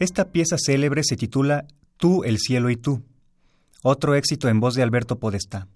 Esta 0.00 0.32
pieza 0.32 0.56
célebre 0.58 1.02
se 1.04 1.18
titula 1.18 1.66
Tú, 1.98 2.24
el 2.24 2.38
cielo 2.38 2.70
y 2.70 2.76
tú, 2.76 3.02
otro 3.82 4.14
éxito 4.14 4.48
en 4.48 4.58
voz 4.58 4.74
de 4.74 4.82
Alberto 4.82 5.18
Podestá. 5.18 5.68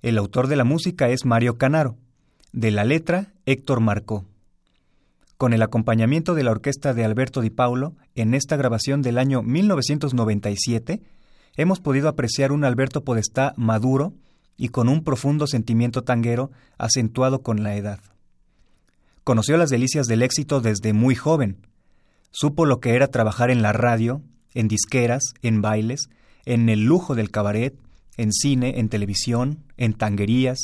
El 0.00 0.16
autor 0.16 0.46
de 0.46 0.56
la 0.56 0.64
música 0.64 1.10
es 1.10 1.26
Mario 1.26 1.58
Canaro, 1.58 1.98
de 2.54 2.70
la 2.70 2.84
letra 2.84 3.34
Héctor 3.44 3.80
Marcó. 3.80 4.24
Con 5.36 5.52
el 5.52 5.60
acompañamiento 5.60 6.34
de 6.34 6.44
la 6.44 6.52
orquesta 6.52 6.94
de 6.94 7.04
Alberto 7.04 7.42
Di 7.42 7.50
Paulo, 7.50 7.94
en 8.14 8.32
esta 8.32 8.56
grabación 8.56 9.02
del 9.02 9.18
año 9.18 9.42
1997, 9.42 11.02
hemos 11.56 11.80
podido 11.80 12.08
apreciar 12.08 12.52
un 12.52 12.64
Alberto 12.64 13.04
Podestá 13.04 13.52
maduro 13.58 14.14
y 14.56 14.70
con 14.70 14.88
un 14.88 15.04
profundo 15.04 15.46
sentimiento 15.46 16.04
tanguero 16.04 16.52
acentuado 16.78 17.42
con 17.42 17.62
la 17.62 17.76
edad. 17.76 18.00
Conoció 19.24 19.58
las 19.58 19.68
delicias 19.68 20.06
del 20.06 20.22
éxito 20.22 20.62
desde 20.62 20.94
muy 20.94 21.14
joven, 21.14 21.66
Supo 22.38 22.66
lo 22.66 22.80
que 22.80 22.94
era 22.94 23.08
trabajar 23.08 23.50
en 23.50 23.62
la 23.62 23.72
radio, 23.72 24.20
en 24.52 24.68
disqueras, 24.68 25.22
en 25.40 25.62
bailes, 25.62 26.10
en 26.44 26.68
el 26.68 26.84
lujo 26.84 27.14
del 27.14 27.30
cabaret, 27.30 27.74
en 28.18 28.30
cine, 28.30 28.78
en 28.78 28.90
televisión, 28.90 29.64
en 29.78 29.94
tanguerías. 29.94 30.58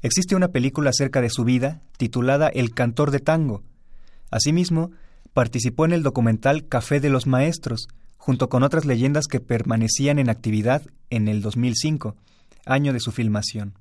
Existe 0.00 0.36
una 0.36 0.52
película 0.52 0.90
acerca 0.90 1.20
de 1.20 1.28
su 1.28 1.42
vida 1.42 1.82
titulada 1.96 2.46
El 2.46 2.72
cantor 2.72 3.10
de 3.10 3.18
tango. 3.18 3.64
Asimismo, 4.30 4.92
participó 5.32 5.86
en 5.86 5.92
el 5.92 6.04
documental 6.04 6.68
Café 6.68 7.00
de 7.00 7.10
los 7.10 7.26
Maestros, 7.26 7.88
junto 8.16 8.48
con 8.48 8.62
otras 8.62 8.84
leyendas 8.84 9.26
que 9.26 9.40
permanecían 9.40 10.20
en 10.20 10.30
actividad 10.30 10.82
en 11.10 11.26
el 11.26 11.42
2005, 11.42 12.14
año 12.64 12.92
de 12.92 13.00
su 13.00 13.10
filmación. 13.10 13.74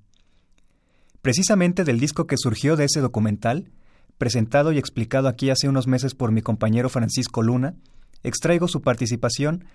Precisamente 1.22 1.84
del 1.84 2.00
disco 2.00 2.26
que 2.26 2.36
surgió 2.36 2.76
de 2.76 2.86
ese 2.86 3.00
documental, 3.00 3.70
presentado 4.18 4.72
y 4.72 4.78
explicado 4.78 5.28
aquí 5.28 5.50
hace 5.50 5.70
unos 5.70 5.88
meses 5.88 6.16
por 6.16 6.32
mi 6.32 6.42
compañero 6.42 6.90
Francisco 6.90 7.42
Luna, 7.42 7.76
extraigo 8.24 8.68
su 8.68 8.82
participación 8.82 9.66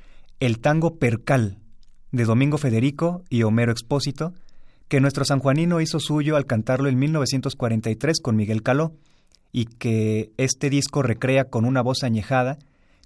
El 0.41 0.61
tango 0.61 0.97
Percal, 0.97 1.59
de 2.11 2.25
Domingo 2.25 2.59
Federico 2.59 3.25
y 3.31 3.43
Homero 3.43 3.73
Expósito, 3.73 4.35
que 4.89 5.01
nuestro 5.01 5.25
sanjuanino 5.25 5.81
hizo 5.81 6.01
suyo 6.01 6.37
al 6.37 6.47
cantarlo 6.47 6.89
en 6.89 6.99
1943 6.99 8.21
con 8.21 8.37
Miguel 8.37 8.63
Caló, 8.63 8.93
y 9.53 9.67
que 9.67 10.33
este 10.39 10.71
disco 10.71 11.03
recrea 11.03 11.45
con 11.45 11.65
una 11.65 11.83
voz 11.83 12.03
añejada, 12.03 12.59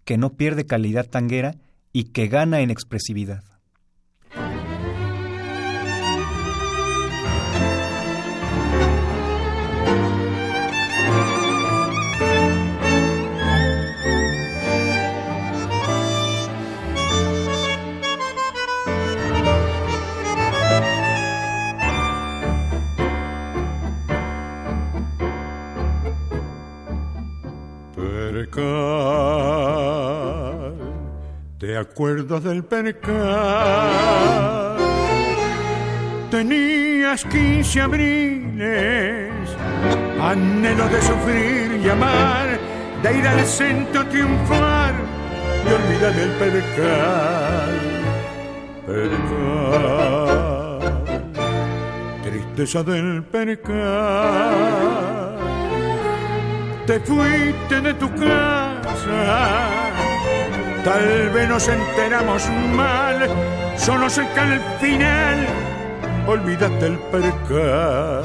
que 0.04 0.16
no 0.16 0.34
pierde 0.34 0.64
calidad 0.64 1.08
tanguera 1.08 1.56
y 1.92 2.04
que 2.04 2.28
gana 2.28 2.60
en 2.60 2.70
expresividad. 2.70 3.42
¿Te 31.58 31.76
acuerdas 31.76 32.42
del 32.42 32.64
percal? 32.64 33.16
Tenías 36.30 37.24
15 37.26 37.80
abriles, 37.82 39.30
anhelo 40.20 40.88
de 40.88 41.02
sufrir 41.02 41.80
y 41.84 41.88
amar, 41.90 42.58
de 43.02 43.18
ir 43.18 43.28
al 43.28 43.44
centro 43.44 44.06
triunfar 44.06 44.94
y 45.64 45.68
olvidar 45.72 46.18
el 46.18 46.30
percal. 46.30 47.80
Percal, 48.86 49.70
tristeza 52.22 52.82
del 52.82 53.22
percal 53.24 54.65
te 56.98 57.00
fuiste 57.00 57.80
de 57.80 57.94
tu 57.94 58.08
casa. 58.14 59.68
Tal 60.84 61.30
vez 61.30 61.48
nos 61.48 61.68
enteramos 61.68 62.48
mal, 62.74 63.28
solo 63.76 64.08
sé 64.08 64.26
que 64.34 64.40
al 64.40 64.60
final 64.80 65.46
olvidaste 66.26 66.86
el 66.86 66.98
percal. 67.12 68.24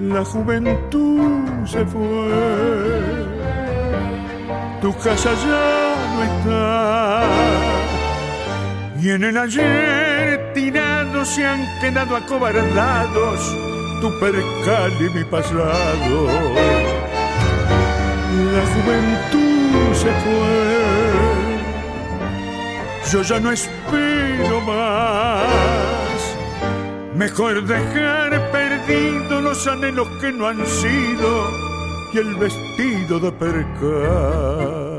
La 0.00 0.24
juventud 0.24 1.66
se 1.66 1.84
fue, 1.86 2.30
tu 4.82 4.94
casa 4.98 5.30
ya 5.46 5.94
no 6.14 6.22
está. 6.22 7.22
Y 9.00 9.10
en 9.10 9.24
el 9.24 9.36
ayer 9.36 10.52
tirados 10.54 11.28
se 11.28 11.44
han 11.46 11.66
quedado 11.80 12.16
acobardados 12.16 13.40
tu 14.00 14.10
percal 14.20 14.92
y 15.00 15.10
mi 15.16 15.24
pasado. 15.24 16.73
La 18.34 18.66
juventud 18.66 19.94
se 19.94 20.10
fue, 20.24 20.66
yo 23.12 23.22
ya 23.22 23.38
no 23.38 23.52
espero 23.52 24.60
más. 24.62 25.34
Mejor 27.14 27.64
dejar 27.64 28.50
perdidos 28.50 29.40
los 29.40 29.66
anhelos 29.68 30.08
que 30.20 30.32
no 30.32 30.48
han 30.48 30.66
sido 30.66 31.48
y 32.12 32.18
el 32.18 32.34
vestido 32.34 33.20
de 33.20 33.30
percal. 33.32 34.93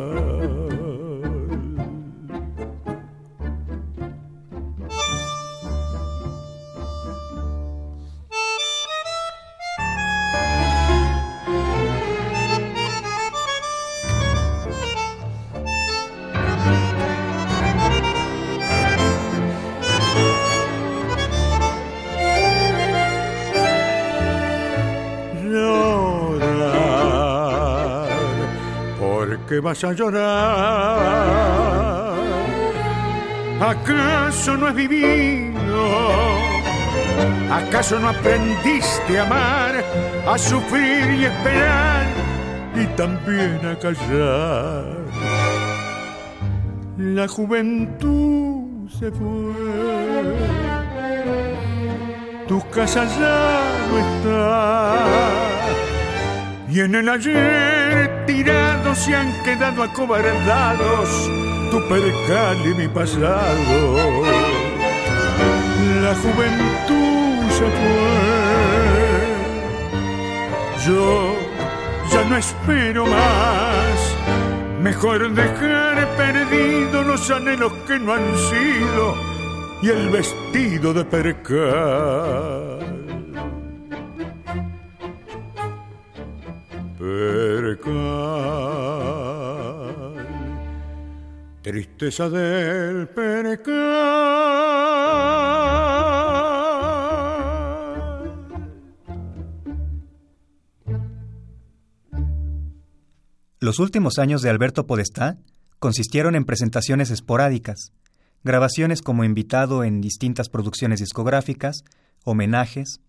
Vas 29.66 29.84
a 29.84 29.92
llorar. 29.94 30.26
¿Acaso 33.60 34.56
no 34.58 34.68
has 34.68 34.76
vivido? 34.76 35.82
¿Acaso 37.52 38.00
no 38.00 38.10
aprendiste 38.10 39.18
a 39.18 39.24
amar, 39.24 39.74
a 40.28 40.38
sufrir 40.38 41.04
y 41.20 41.26
esperar 41.26 42.06
y 42.76 42.86
también 42.96 43.60
a 43.66 43.76
callar? 43.80 44.86
La 46.98 47.28
juventud 47.28 48.88
se 49.00 49.10
fue, 49.12 49.54
tu 52.48 52.62
casa 52.70 53.04
ya 53.20 53.40
no 53.90 53.96
está 54.06 55.06
y 56.70 56.80
en 56.82 56.96
el 56.96 57.10
ayer 57.10 58.15
tirados 58.36 58.98
se 58.98 59.16
han 59.16 59.32
quedado 59.44 59.84
acobardados 59.84 61.10
tu 61.72 61.80
percal 61.88 62.58
y 62.66 62.74
mi 62.74 62.88
pasado. 62.88 64.24
La 66.04 66.14
juventud 66.16 67.50
se 67.58 67.66
fue. 67.78 68.26
Yo 70.86 71.36
ya 72.12 72.24
no 72.30 72.38
espero 72.38 73.06
más. 73.06 73.98
Mejor 74.82 75.32
dejar 75.34 76.08
perdido 76.18 77.04
los 77.04 77.32
anhelos 77.32 77.72
que 77.88 77.98
no 78.00 78.14
han 78.14 78.28
sido 78.50 79.16
y 79.82 79.90
el 79.90 80.10
vestido 80.10 80.94
de 80.94 81.06
percal. 81.06 82.76
Tristeza 91.66 92.30
del 92.30 93.08
percal. 93.08 93.74
Los 103.60 103.80
últimos 103.80 104.20
años 104.20 104.44
de 104.44 104.52
Alberto 104.52 104.86
Podestá 104.86 105.40
consistieron 105.80 106.36
en 106.36 106.46
presentaciones 106.46 107.10
esporádicas, 107.10 107.94
grabaciones 108.44 109.02
como 109.02 109.24
invitado 109.24 109.84
en 109.84 110.02
distintas 110.02 110.50
producciones 110.50 111.00
discográficas, 111.00 111.84
homenajes. 112.26 113.00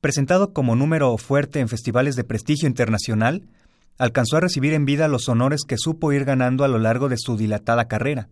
Presentado 0.00 0.52
como 0.52 0.74
número 0.74 1.16
fuerte 1.16 1.60
en 1.60 1.68
festivales 1.68 2.16
de 2.16 2.24
prestigio 2.24 2.66
internacional, 2.66 3.46
alcanzó 3.98 4.36
a 4.36 4.40
recibir 4.40 4.72
en 4.74 4.84
vida 4.84 5.08
los 5.08 5.28
honores 5.28 5.62
que 5.66 5.78
supo 5.78 6.12
ir 6.12 6.24
ganando 6.24 6.64
a 6.64 6.68
lo 6.68 6.78
largo 6.78 7.08
de 7.08 7.16
su 7.18 7.36
dilatada 7.36 7.86
carrera. 7.86 8.28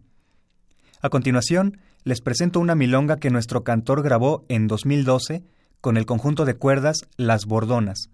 A 1.00 1.08
continuación, 1.08 1.78
les 2.04 2.20
presento 2.20 2.60
una 2.60 2.74
milonga 2.74 3.16
que 3.16 3.30
nuestro 3.30 3.62
cantor 3.64 4.02
grabó 4.02 4.44
en 4.48 4.66
2012 4.66 5.42
con 5.80 5.96
el 5.96 6.06
conjunto 6.06 6.44
de 6.44 6.54
cuerdas 6.54 6.98
Las 7.16 7.46
Bordonas. 7.46 8.10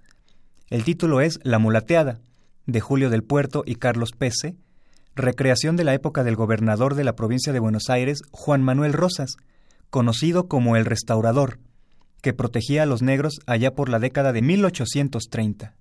El 0.68 0.84
título 0.84 1.20
es 1.20 1.38
La 1.42 1.58
Mulateada, 1.58 2.20
de 2.66 2.80
Julio 2.80 3.10
del 3.10 3.22
Puerto 3.22 3.62
y 3.64 3.76
Carlos 3.76 4.10
Pese, 4.16 4.56
recreación 5.14 5.76
de 5.76 5.84
la 5.84 5.94
época 5.94 6.24
del 6.24 6.36
gobernador 6.36 6.94
de 6.94 7.04
la 7.04 7.14
provincia 7.14 7.52
de 7.52 7.60
Buenos 7.60 7.88
Aires, 7.88 8.22
Juan 8.30 8.62
Manuel 8.62 8.92
Rosas, 8.92 9.36
conocido 9.90 10.48
como 10.48 10.76
el 10.76 10.84
Restaurador, 10.84 11.58
que 12.22 12.34
protegía 12.34 12.82
a 12.82 12.86
los 12.86 13.02
negros 13.02 13.40
allá 13.46 13.74
por 13.74 13.88
la 13.88 13.98
década 13.98 14.32
de 14.32 14.42
1830. 14.42 15.74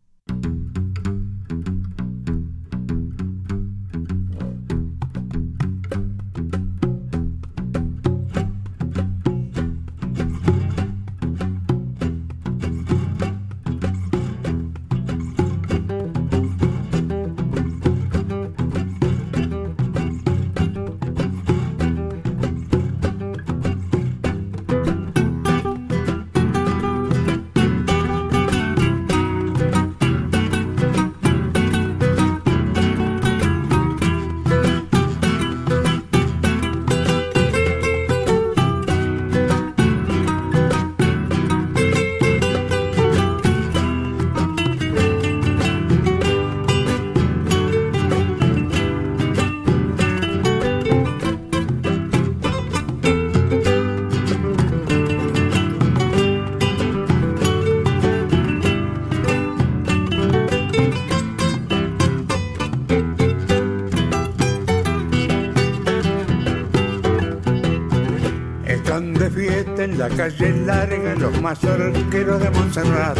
La 70.09 70.15
calle 70.15 70.53
larga 70.67 71.15
los 71.15 71.41
mazorqueros 71.41 72.39
de 72.39 72.49
Montserrat 72.51 73.17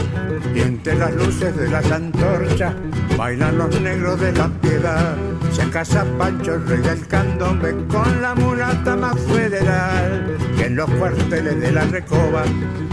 y 0.54 0.60
entre 0.60 0.94
las 0.96 1.16
luces 1.16 1.56
de 1.56 1.68
las 1.68 1.92
antorchas 1.92 2.76
bailan 3.18 3.58
los 3.58 3.82
negros 3.82 4.20
de 4.20 4.32
la 4.34 4.48
piedad. 4.62 5.16
Se 5.52 5.68
casa 5.70 6.06
Pancho, 6.20 6.60
rey 6.68 6.82
del 6.82 7.08
candombe, 7.08 7.74
con 7.88 8.22
la 8.22 8.36
mulata 8.36 8.96
más 8.96 9.20
federal, 9.22 10.38
que 10.58 10.66
en 10.66 10.76
los 10.76 10.90
cuarteles 10.92 11.60
de 11.60 11.72
la 11.72 11.86
recoba 11.86 12.44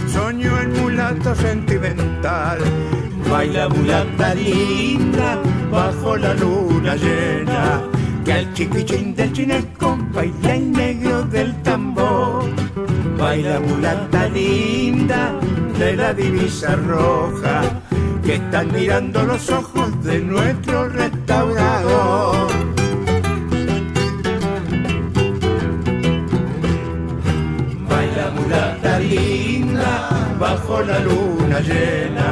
soñó 0.08 0.58
el 0.60 0.68
mulato 0.68 1.34
sentimental. 1.34 2.60
Baila 3.30 3.68
mulata 3.68 4.34
linda 4.34 5.38
bajo 5.70 6.16
la 6.16 6.32
luna 6.34 6.96
llena, 6.96 7.82
que 8.24 8.32
al 8.32 8.54
chiquichín 8.54 9.14
del 9.14 9.32
chinesco 9.32 9.98
baila 10.14 10.54
el 10.54 10.72
negro 10.72 11.11
baila 13.32 13.60
mulata 13.60 14.28
linda 14.28 15.32
de 15.78 15.96
la 15.96 16.12
divisa 16.12 16.76
roja, 16.76 17.62
que 18.22 18.34
están 18.34 18.70
mirando 18.72 19.22
los 19.22 19.48
ojos 19.48 19.88
de 20.04 20.18
nuestro 20.18 20.90
restaurador. 20.90 22.48
Baila 27.88 28.26
mulata 28.36 28.98
linda 28.98 30.36
bajo 30.38 30.82
la 30.82 30.98
luna 30.98 31.60
llena, 31.60 32.28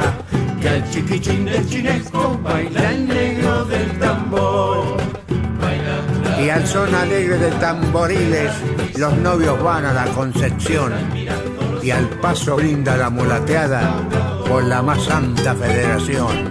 que 0.61 0.69
al 0.69 0.91
chiquichín 0.91 1.47
del 1.47 1.67
chinesco 1.67 2.39
baila 2.43 2.91
el 2.91 3.09
negro 3.09 3.65
del 3.65 3.91
tambor. 3.99 5.01
Y 6.45 6.49
al 6.51 6.67
son 6.67 6.95
alegre 6.95 7.39
de 7.39 7.51
tamboriles 7.53 8.53
los 9.01 9.17
novios 9.17 9.63
van 9.63 9.87
a 9.87 9.95
la 9.95 10.05
Concepción 10.13 10.93
y 11.83 11.91
al 11.91 12.07
paso 12.21 12.57
brinda 12.57 12.99
la 12.99 13.09
mulateada 13.09 13.97
por 14.47 14.63
la 14.63 14.83
más 14.83 15.03
santa 15.03 15.55
federación. 15.55 16.51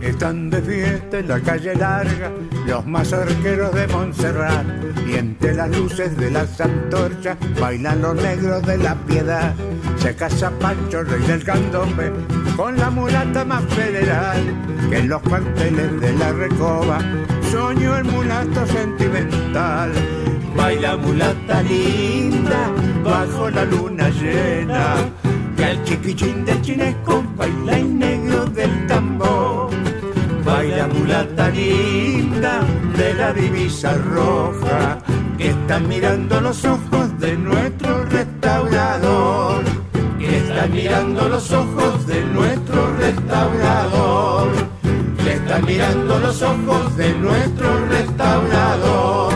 Están 0.00 0.50
de 0.50 0.60
fiesta 0.60 1.20
en 1.20 1.28
la 1.28 1.38
calle 1.38 1.76
larga 1.76 2.32
los 2.66 2.84
más 2.86 3.12
arqueros 3.12 3.72
de 3.72 3.86
Montserrat 3.86 4.66
y 5.06 5.14
entre 5.14 5.54
las 5.54 5.76
luces 5.76 6.16
de 6.16 6.32
las 6.32 6.60
antorchas 6.60 7.38
bailan 7.60 8.02
los 8.02 8.16
negros 8.16 8.66
de 8.66 8.78
la 8.78 8.96
piedad. 8.96 9.54
Se 9.98 10.16
casa 10.16 10.50
Pancho, 10.58 11.04
rey 11.04 11.22
del 11.22 11.44
candombe, 11.44 12.10
con 12.56 12.76
la 12.76 12.90
mulata 12.90 13.44
más 13.44 13.62
federal 13.74 14.40
que 14.90 14.98
en 14.98 15.08
los 15.08 15.22
cuarteles 15.22 16.00
de 16.00 16.12
la 16.14 16.32
recoba 16.32 16.98
soñó 17.50 17.96
el 17.96 18.04
mulato 18.04 18.66
sentimental. 18.66 19.92
Baila 20.56 20.96
mulata 20.96 21.62
linda 21.62 22.70
bajo 23.04 23.50
la 23.50 23.64
luna 23.64 24.08
llena, 24.10 24.96
que 25.56 25.70
el 25.70 25.84
chiquichín 25.84 26.44
del 26.44 26.60
chinesco 26.62 27.22
baila 27.36 27.78
el 27.78 27.98
negro 27.98 28.46
del 28.46 28.86
tambor. 28.86 29.70
Baila 30.44 30.86
mulata 30.88 31.48
linda 31.50 32.60
de 32.96 33.14
la 33.14 33.32
divisa 33.32 33.94
roja, 33.94 34.98
que 35.36 35.50
está 35.50 35.78
mirando 35.80 36.40
los 36.40 36.64
ojos 36.64 37.18
de 37.18 37.36
nuestro 37.36 38.04
restaurador. 38.04 39.64
Que 40.18 40.36
está 40.36 40.66
mirando 40.66 41.28
los 41.28 41.50
ojos 41.50 42.06
de 42.06 42.22
nuestro 42.26 42.94
restaurador 42.98 44.59
ojos 46.42 46.96
de 46.96 47.12
nuestro 47.18 47.86
restaurador. 47.86 49.34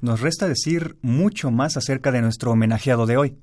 Nos 0.00 0.20
resta 0.20 0.46
decir 0.46 0.96
mucho 1.02 1.50
más 1.50 1.76
acerca 1.76 2.12
de 2.12 2.22
nuestro 2.22 2.52
homenajeado 2.52 3.06
de 3.06 3.16
hoy. 3.16 3.36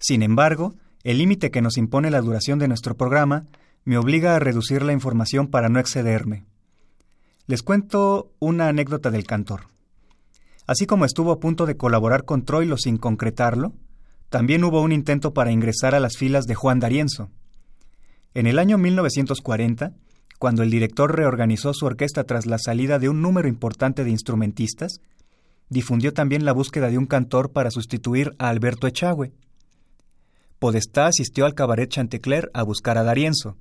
Sin 0.00 0.22
embargo, 0.22 0.74
el 1.04 1.18
límite 1.18 1.50
que 1.50 1.62
nos 1.62 1.76
impone 1.76 2.10
la 2.10 2.20
duración 2.20 2.58
de 2.58 2.68
nuestro 2.68 2.96
programa 2.96 3.46
me 3.84 3.96
obliga 3.96 4.34
a 4.34 4.38
reducir 4.38 4.82
la 4.82 4.92
información 4.92 5.48
para 5.48 5.68
no 5.68 5.78
excederme. 5.78 6.44
Les 7.46 7.62
cuento 7.62 8.32
una 8.38 8.68
anécdota 8.68 9.10
del 9.10 9.24
cantor. 9.24 9.68
Así 10.66 10.86
como 10.86 11.04
estuvo 11.04 11.32
a 11.32 11.40
punto 11.40 11.66
de 11.66 11.76
colaborar 11.76 12.24
con 12.24 12.44
Troilo 12.44 12.76
sin 12.76 12.96
concretarlo, 12.96 13.72
también 14.32 14.64
hubo 14.64 14.80
un 14.80 14.92
intento 14.92 15.34
para 15.34 15.52
ingresar 15.52 15.94
a 15.94 16.00
las 16.00 16.16
filas 16.16 16.46
de 16.46 16.54
Juan 16.54 16.80
D'Arienzo. 16.80 17.28
En 18.32 18.46
el 18.46 18.58
año 18.58 18.78
1940, 18.78 19.92
cuando 20.38 20.62
el 20.62 20.70
director 20.70 21.14
reorganizó 21.14 21.74
su 21.74 21.84
orquesta 21.84 22.24
tras 22.24 22.46
la 22.46 22.56
salida 22.56 22.98
de 22.98 23.10
un 23.10 23.20
número 23.20 23.46
importante 23.46 24.04
de 24.04 24.10
instrumentistas, 24.10 25.02
difundió 25.68 26.14
también 26.14 26.46
la 26.46 26.54
búsqueda 26.54 26.88
de 26.88 26.96
un 26.96 27.04
cantor 27.04 27.52
para 27.52 27.70
sustituir 27.70 28.32
a 28.38 28.48
Alberto 28.48 28.86
Echagüe. 28.86 29.34
Podestá 30.58 31.08
asistió 31.08 31.44
al 31.44 31.52
cabaret 31.52 31.90
Chantecler 31.90 32.50
a 32.54 32.62
buscar 32.62 32.96
a 32.96 33.02
D'Arienzo, 33.02 33.58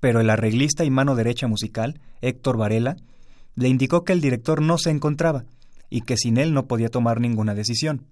pero 0.00 0.20
el 0.20 0.30
arreglista 0.30 0.86
y 0.86 0.90
mano 0.90 1.16
derecha 1.16 1.48
musical, 1.48 2.00
Héctor 2.22 2.56
Varela, 2.56 2.96
le 3.56 3.68
indicó 3.68 4.04
que 4.04 4.14
el 4.14 4.22
director 4.22 4.62
no 4.62 4.78
se 4.78 4.88
encontraba 4.88 5.44
y 5.90 6.00
que 6.00 6.16
sin 6.16 6.38
él 6.38 6.54
no 6.54 6.66
podía 6.66 6.88
tomar 6.88 7.20
ninguna 7.20 7.54
decisión. 7.54 8.06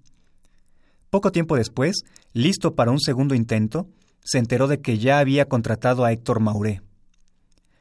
Poco 1.11 1.33
tiempo 1.33 1.57
después, 1.57 2.03
listo 2.33 2.75
para 2.75 2.91
un 2.91 3.01
segundo 3.01 3.35
intento, 3.35 3.89
se 4.25 4.39
enteró 4.39 4.67
de 4.67 4.81
que 4.81 4.99
ya 4.99 5.19
había 5.19 5.47
contratado 5.49 6.05
a 6.05 6.13
Héctor 6.13 6.41
Mauré. 6.41 6.83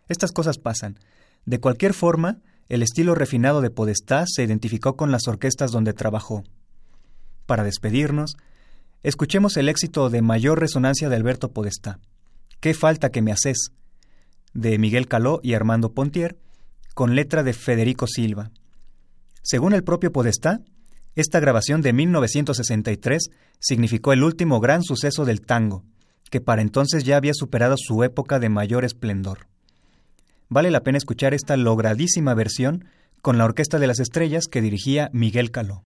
Estas 0.08 0.32
cosas 0.32 0.58
pasan. 0.58 1.00
De 1.46 1.60
cualquier 1.60 1.94
forma, 1.94 2.42
el 2.70 2.84
estilo 2.84 3.16
refinado 3.16 3.62
de 3.62 3.72
Podestá 3.72 4.26
se 4.28 4.44
identificó 4.44 4.96
con 4.96 5.12
las 5.12 5.28
orquestas 5.28 5.72
donde 5.72 5.94
trabajó. 5.94 6.44
Para 7.46 7.64
despedirnos, 7.64 8.38
escuchemos 9.04 9.58
el 9.58 9.70
éxito 9.70 10.10
de 10.10 10.22
mayor 10.22 10.60
resonancia 10.60 11.10
de 11.10 11.16
Alberto 11.16 11.52
Podestá. 11.52 12.00
¿Qué 12.60 12.74
falta 12.74 13.10
que 13.10 13.22
me 13.22 13.32
haces? 13.32 13.72
de 14.56 14.80
Miguel 14.80 15.08
Caló 15.08 15.42
y 15.44 15.54
Armando 15.54 15.94
Pontier, 15.94 16.38
con 16.96 17.14
letra 17.14 17.44
de 17.44 17.54
Federico 17.54 18.08
Silva. 18.08 18.52
Según 19.44 19.74
el 19.74 19.84
propio 19.84 20.14
Podestá, 20.14 20.62
esta 21.16 21.40
grabación 21.40 21.82
de 21.82 21.94
1963 21.94 23.30
significó 23.60 24.14
el 24.14 24.24
último 24.24 24.60
gran 24.60 24.84
suceso 24.84 25.26
del 25.26 25.42
tango, 25.42 25.84
que 26.30 26.42
para 26.42 26.62
entonces 26.62 27.04
ya 27.04 27.18
había 27.18 27.34
superado 27.34 27.76
su 27.78 28.04
época 28.04 28.40
de 28.40 28.50
mayor 28.50 28.84
esplendor. 28.84 29.48
Vale 30.50 30.72
la 30.72 30.82
pena 30.82 30.98
escuchar 30.98 31.34
esta 31.34 31.58
logradísima 31.58 32.34
versión 32.34 32.86
con 33.22 33.38
la 33.38 33.46
Orquesta 33.46 33.80
de 33.80 33.88
las 33.88 34.00
Estrellas 34.00 34.46
que 34.46 34.62
dirigía 34.62 35.10
Miguel 35.14 35.52
Caló. 35.52 35.84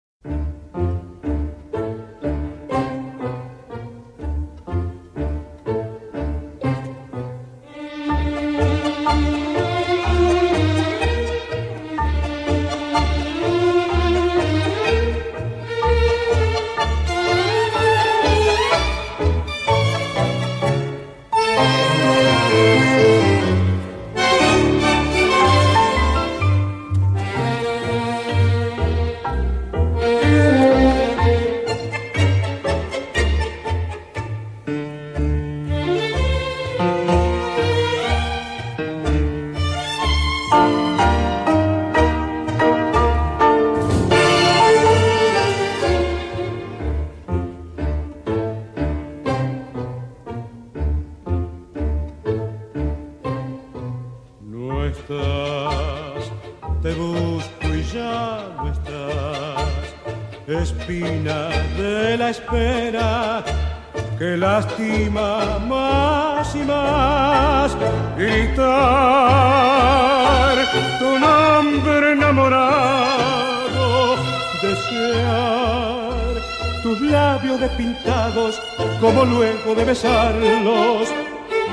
Como 79.00 79.26
luego 79.26 79.76
de 79.76 79.86
besarlos 79.86 81.08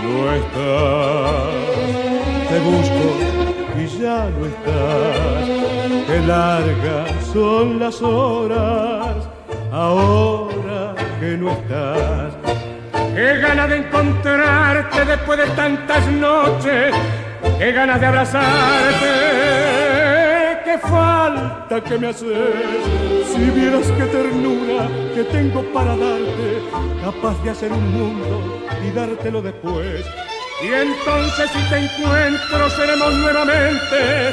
no 0.02 0.32
estás. 0.32 1.54
Te 2.48 2.58
busco 2.60 3.06
y 3.78 3.86
ya 4.00 4.28
no 4.30 4.46
estás. 4.46 5.48
Qué 6.06 6.20
largas 6.26 7.10
son 7.32 7.78
las 7.78 8.00
horas 8.02 9.28
ahora 9.72 10.94
que 11.20 11.36
no 11.36 11.50
estás. 11.50 12.32
Qué 13.14 13.38
ganas 13.38 13.68
de 13.68 13.76
encontrarte 13.78 15.04
después 15.04 15.38
de 15.38 15.46
tantas 15.54 16.06
noches. 16.08 16.94
Qué 17.58 17.72
ganas 17.72 18.00
de 18.00 18.06
abrazarte. 18.06 19.12
Qué 20.64 20.78
falta 20.78 21.80
que 21.82 21.98
me 21.98 22.08
haces 22.08 23.25
si 23.36 23.50
vieras 23.50 23.92
qué 23.98 24.06
ternura 24.06 24.88
que 25.14 25.22
tengo 25.24 25.62
para 25.72 25.94
darte, 25.96 26.62
capaz 27.02 27.42
de 27.44 27.50
hacer 27.50 27.72
un 27.72 27.92
mundo 27.92 28.62
y 28.86 28.90
dártelo 28.92 29.42
después. 29.42 30.06
Y 30.62 30.68
entonces 30.68 31.50
si 31.50 31.58
te 31.68 31.78
encuentro 31.84 32.70
seremos 32.70 33.12
nuevamente, 33.14 34.32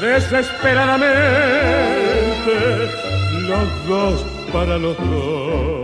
desesperadamente, 0.00 2.88
los 3.48 3.88
dos 3.88 4.26
para 4.52 4.78
los 4.78 4.96
dos. 4.96 5.79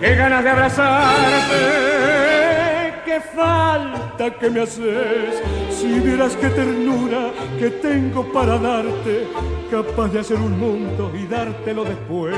Qué 0.00 0.14
ganas 0.14 0.42
de 0.42 0.50
abrazarte, 0.50 1.54
qué 3.04 3.20
falta 3.34 4.30
que 4.40 4.48
me 4.48 4.62
haces, 4.62 5.42
si 5.70 6.00
vieras 6.00 6.34
qué 6.40 6.48
ternura 6.48 7.30
que 7.58 7.68
tengo 7.70 8.32
para 8.32 8.56
darte, 8.56 9.28
capaz 9.70 10.08
de 10.08 10.20
hacer 10.20 10.38
un 10.38 10.58
mundo 10.58 11.12
y 11.14 11.26
dártelo 11.26 11.84
después. 11.84 12.34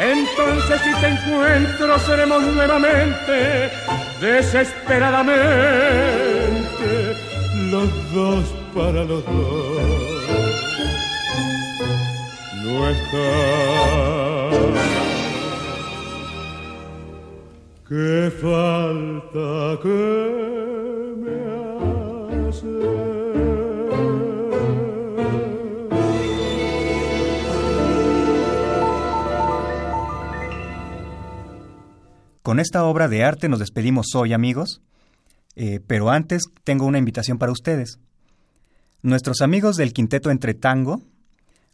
Entonces 0.00 0.80
si 0.80 0.94
te 0.94 1.08
encuentro 1.08 1.98
seremos 1.98 2.42
nuevamente, 2.42 3.70
desesperadamente, 4.22 7.14
los 7.70 8.14
dos 8.14 8.44
para 8.74 9.04
los 9.04 9.22
dos. 9.26 10.14
No 12.64 12.88
está 12.88 14.33
Qué 17.88 18.32
falta 18.40 19.78
que 19.82 21.14
me 21.18 21.36
hace. 22.48 23.04
Con 32.42 32.60
esta 32.60 32.84
obra 32.84 33.08
de 33.08 33.22
arte 33.22 33.48
nos 33.48 33.58
despedimos 33.58 34.14
hoy, 34.14 34.32
amigos. 34.32 34.82
Eh, 35.56 35.80
pero 35.86 36.10
antes 36.10 36.42
tengo 36.64 36.86
una 36.86 36.98
invitación 36.98 37.38
para 37.38 37.52
ustedes. 37.52 37.98
Nuestros 39.02 39.40
amigos 39.40 39.76
del 39.76 39.92
Quinteto 39.92 40.30
Entre 40.30 40.54
Tango 40.54 41.02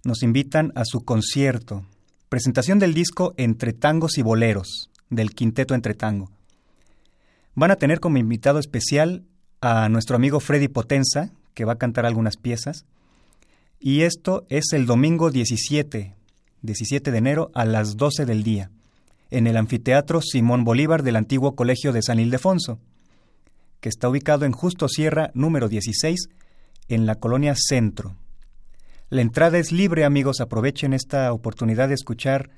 nos 0.04 0.22
invitan 0.22 0.72
a 0.74 0.84
su 0.84 1.00
concierto, 1.04 1.84
presentación 2.30 2.78
del 2.78 2.94
disco 2.94 3.34
Entre 3.36 3.72
Tangos 3.72 4.16
y 4.16 4.22
Boleros, 4.22 4.88
del 5.10 5.34
quinteto 5.34 5.74
Entre 5.74 5.94
Tango. 5.94 6.30
Van 7.56 7.72
a 7.72 7.76
tener 7.76 7.98
como 7.98 8.18
invitado 8.18 8.60
especial 8.60 9.24
a 9.60 9.88
nuestro 9.88 10.14
amigo 10.14 10.38
Freddy 10.38 10.68
Potenza, 10.68 11.32
que 11.54 11.64
va 11.64 11.72
a 11.72 11.78
cantar 11.78 12.06
algunas 12.06 12.36
piezas. 12.36 12.86
Y 13.80 14.02
esto 14.02 14.46
es 14.48 14.72
el 14.72 14.86
domingo 14.86 15.32
17, 15.32 16.14
17 16.62 17.10
de 17.10 17.18
enero 17.18 17.50
a 17.52 17.64
las 17.64 17.96
12 17.96 18.24
del 18.26 18.44
día, 18.44 18.70
en 19.30 19.48
el 19.48 19.56
anfiteatro 19.56 20.22
Simón 20.22 20.62
Bolívar 20.62 21.02
del 21.02 21.16
antiguo 21.16 21.56
Colegio 21.56 21.92
de 21.92 22.02
San 22.02 22.20
Ildefonso, 22.20 22.78
que 23.80 23.88
está 23.88 24.08
ubicado 24.08 24.44
en 24.44 24.52
Justo 24.52 24.86
Sierra 24.86 25.32
número 25.34 25.68
16, 25.68 26.28
en 26.86 27.06
la 27.06 27.16
colonia 27.16 27.56
Centro. 27.56 28.14
La 29.10 29.22
entrada 29.22 29.58
es 29.58 29.72
libre, 29.72 30.04
amigos, 30.04 30.40
aprovechen 30.40 30.92
esta 30.92 31.32
oportunidad 31.32 31.88
de 31.88 31.94
escuchar 31.94 32.48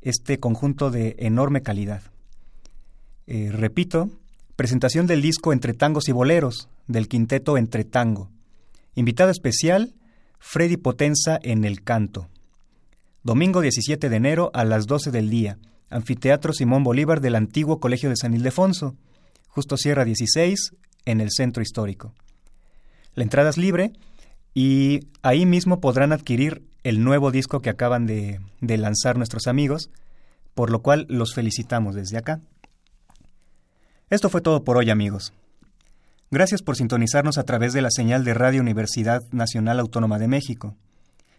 este 0.00 0.38
conjunto 0.38 0.92
de 0.92 1.16
enorme 1.18 1.62
calidad. 1.62 2.00
Eh, 3.26 3.50
repito, 3.52 4.08
presentación 4.54 5.08
del 5.08 5.20
disco 5.20 5.52
Entre 5.52 5.74
Tangos 5.74 6.08
y 6.08 6.12
Boleros, 6.12 6.68
del 6.86 7.08
quinteto 7.08 7.58
Entre 7.58 7.82
Tango. 7.82 8.30
Invitado 8.94 9.32
especial, 9.32 9.96
Freddy 10.38 10.76
Potenza 10.76 11.40
en 11.42 11.64
el 11.64 11.82
canto. 11.82 12.28
Domingo 13.24 13.60
17 13.60 14.08
de 14.08 14.16
enero 14.16 14.52
a 14.54 14.64
las 14.64 14.86
12 14.86 15.10
del 15.10 15.28
día, 15.28 15.58
Anfiteatro 15.90 16.52
Simón 16.52 16.84
Bolívar 16.84 17.20
del 17.20 17.34
antiguo 17.34 17.80
Colegio 17.80 18.10
de 18.10 18.16
San 18.16 18.32
Ildefonso, 18.32 18.94
justo 19.48 19.76
Sierra 19.76 20.04
16, 20.04 20.70
en 21.04 21.20
el 21.20 21.32
centro 21.32 21.64
histórico. 21.64 22.14
La 23.16 23.24
entrada 23.24 23.50
es 23.50 23.58
libre 23.58 23.90
y 24.58 25.08
ahí 25.20 25.44
mismo 25.44 25.80
podrán 25.80 26.14
adquirir 26.14 26.62
el 26.82 27.04
nuevo 27.04 27.30
disco 27.30 27.60
que 27.60 27.68
acaban 27.68 28.06
de, 28.06 28.40
de 28.62 28.78
lanzar 28.78 29.18
nuestros 29.18 29.48
amigos, 29.48 29.90
por 30.54 30.70
lo 30.70 30.80
cual 30.80 31.04
los 31.10 31.34
felicitamos 31.34 31.94
desde 31.94 32.16
acá. 32.16 32.40
Esto 34.08 34.30
fue 34.30 34.40
todo 34.40 34.64
por 34.64 34.78
hoy, 34.78 34.88
amigos. 34.88 35.34
Gracias 36.30 36.62
por 36.62 36.74
sintonizarnos 36.74 37.36
a 37.36 37.42
través 37.42 37.74
de 37.74 37.82
la 37.82 37.90
señal 37.90 38.24
de 38.24 38.32
Radio 38.32 38.62
Universidad 38.62 39.20
Nacional 39.30 39.78
Autónoma 39.78 40.18
de 40.18 40.28
México. 40.28 40.74